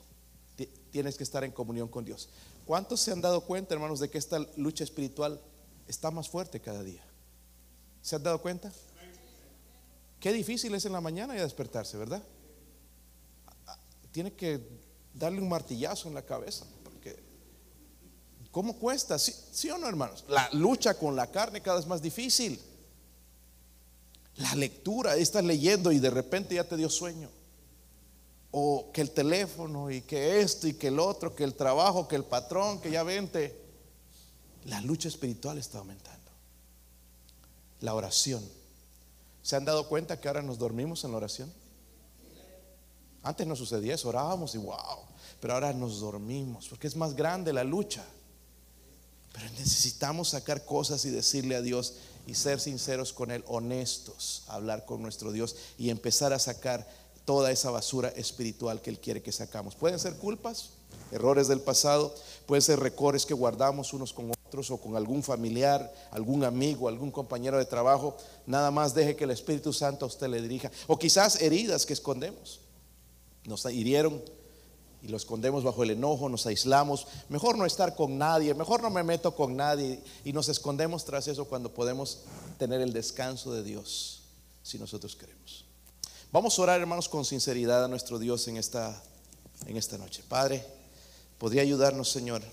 Tienes 0.92 1.18
que 1.18 1.24
estar 1.24 1.44
en 1.44 1.52
comunión 1.52 1.90
con 1.90 2.06
Dios. 2.06 2.30
¿Cuántos 2.66 3.02
se 3.02 3.12
han 3.12 3.20
dado 3.20 3.42
cuenta, 3.42 3.74
hermanos, 3.74 4.00
de 4.00 4.10
que 4.10 4.18
esta 4.18 4.40
lucha 4.56 4.86
espiritual 4.86 5.42
está 5.90 6.10
más 6.10 6.30
fuerte 6.30 6.62
cada 6.62 6.84
día? 6.84 7.04
¿Se 8.02 8.16
han 8.16 8.24
dado 8.24 8.42
cuenta? 8.42 8.72
Qué 10.20 10.34
difícil 10.34 10.74
es 10.76 10.86
en 10.86 10.94
la 10.94 11.02
mañana 11.02 11.36
ya 11.36 11.44
despertarse, 11.44 11.98
¿verdad? 11.98 12.22
Tiene 14.12 14.34
que 14.34 14.60
darle 15.14 15.42
un 15.42 15.50
martillazo 15.50 16.08
en 16.08 16.14
la 16.14 16.26
cabeza. 16.26 16.66
Porque, 16.84 17.18
¿cómo 18.52 18.78
cuesta? 18.78 19.18
¿Sí, 19.18 19.34
¿Sí, 19.52 19.70
o 19.70 19.78
no, 19.78 19.88
hermanos? 19.88 20.26
La 20.28 20.50
lucha 20.54 20.96
con 20.96 21.16
la 21.16 21.28
carne 21.28 21.62
cada 21.62 21.78
vez 21.78 21.88
más 21.88 22.02
difícil. 22.02 22.60
La 24.38 24.56
lectura, 24.56 25.16
estás 25.16 25.44
leyendo 25.44 25.92
y 25.92 26.00
de 26.00 26.10
repente 26.10 26.56
ya 26.56 26.64
te 26.64 26.76
dio 26.76 26.90
sueño. 26.90 27.30
O 28.52 28.92
que 28.92 29.02
el 29.02 29.12
teléfono 29.12 29.92
y 29.92 30.02
que 30.02 30.42
esto 30.42 30.68
y 30.68 30.74
que 30.74 30.88
el 30.88 31.00
otro, 31.00 31.36
que 31.36 31.44
el 31.44 31.54
trabajo, 31.54 32.08
que 32.08 32.16
el 32.16 32.26
patrón, 32.26 32.82
que 32.82 32.92
ya 32.92 33.04
vente. 33.04 33.58
La 34.66 34.82
lucha 34.82 35.08
espiritual 35.08 35.58
está 35.58 35.78
aumentando. 35.78 36.32
La 37.82 37.94
oración. 37.94 38.44
¿Se 39.42 39.56
han 39.56 39.66
dado 39.66 39.88
cuenta 39.88 40.20
que 40.20 40.28
ahora 40.28 40.42
nos 40.42 40.58
dormimos 40.58 41.04
en 41.04 41.12
la 41.12 41.18
oración? 41.18 41.52
Antes 43.24 43.46
no 43.48 43.56
sucedía 43.56 43.96
eso, 43.96 44.10
orábamos 44.10 44.56
y 44.56 44.58
wow, 44.58 45.00
pero 45.42 45.54
ahora 45.54 45.74
nos 45.74 46.00
dormimos 46.00 46.68
porque 46.70 46.88
es 46.88 46.96
más 46.96 47.16
grande 47.16 47.52
la 47.52 47.64
lucha. 47.64 48.06
Pero 49.34 49.46
necesitamos 49.52 50.30
sacar 50.30 50.66
cosas 50.66 51.06
y 51.06 51.10
decirle 51.10 51.56
a 51.56 51.62
Dios 51.62 51.96
y 52.26 52.36
ser 52.36 52.60
sinceros 52.60 53.14
con 53.14 53.32
Él, 53.32 53.44
honestos, 53.48 54.44
hablar 54.48 54.86
con 54.86 55.02
nuestro 55.02 55.32
Dios 55.32 55.56
y 55.78 55.90
empezar 55.90 56.34
a 56.34 56.40
sacar 56.40 56.88
toda 57.26 57.52
esa 57.52 57.70
basura 57.70 58.10
espiritual 58.10 58.82
que 58.82 58.90
Él 58.90 59.00
quiere 59.00 59.22
que 59.22 59.32
sacamos. 59.32 59.76
Pueden 59.76 60.00
ser 60.00 60.16
culpas, 60.16 60.72
errores 61.12 61.48
del 61.48 61.62
pasado, 61.62 62.14
pueden 62.48 62.62
ser 62.62 62.80
recores 62.80 63.26
que 63.26 63.34
guardamos 63.34 63.94
unos 63.94 64.14
con 64.14 64.32
otros 64.32 64.39
o 64.70 64.78
con 64.78 64.96
algún 64.96 65.24
familiar, 65.24 65.94
algún 66.12 66.44
amigo, 66.44 66.88
algún 66.88 67.12
compañero 67.12 67.58
de 67.58 67.66
trabajo. 67.66 68.18
Nada 68.46 68.72
más 68.72 68.94
deje 68.94 69.16
que 69.16 69.24
el 69.24 69.32
Espíritu 69.32 69.74
Santo 69.74 70.06
a 70.06 70.08
usted 70.08 70.28
le 70.28 70.42
dirija. 70.42 70.72
O 70.88 70.98
quizás 70.98 71.42
heridas 71.42 71.86
que 71.86 71.94
escondemos. 71.94 72.60
Nos 73.46 73.66
hirieron 73.66 74.22
y 75.02 75.08
lo 75.08 75.18
escondemos 75.18 75.64
bajo 75.64 75.84
el 75.84 75.92
enojo, 75.92 76.28
nos 76.28 76.46
aislamos. 76.46 77.08
Mejor 77.30 77.58
no 77.58 77.66
estar 77.66 77.96
con 77.96 78.18
nadie, 78.18 78.54
mejor 78.54 78.82
no 78.82 78.90
me 78.90 79.04
meto 79.04 79.36
con 79.36 79.56
nadie. 79.56 80.02
Y 80.26 80.34
nos 80.34 80.50
escondemos 80.50 81.06
tras 81.06 81.28
eso 81.28 81.46
cuando 81.46 81.74
podemos 81.74 82.20
tener 82.58 82.82
el 82.82 82.92
descanso 82.92 83.54
de 83.54 83.64
Dios, 83.64 84.24
si 84.64 84.78
nosotros 84.78 85.16
queremos. 85.16 85.66
Vamos 86.32 86.60
a 86.60 86.62
orar, 86.62 86.80
hermanos, 86.80 87.08
con 87.08 87.26
sinceridad 87.26 87.86
a 87.86 87.88
nuestro 87.88 88.20
Dios 88.20 88.48
en 88.48 88.58
esta, 88.58 89.02
en 89.66 89.78
esta 89.78 89.98
noche. 89.98 90.24
Padre, 90.28 90.66
¿podría 91.38 91.62
ayudarnos, 91.62 92.10
Señor? 92.10 92.44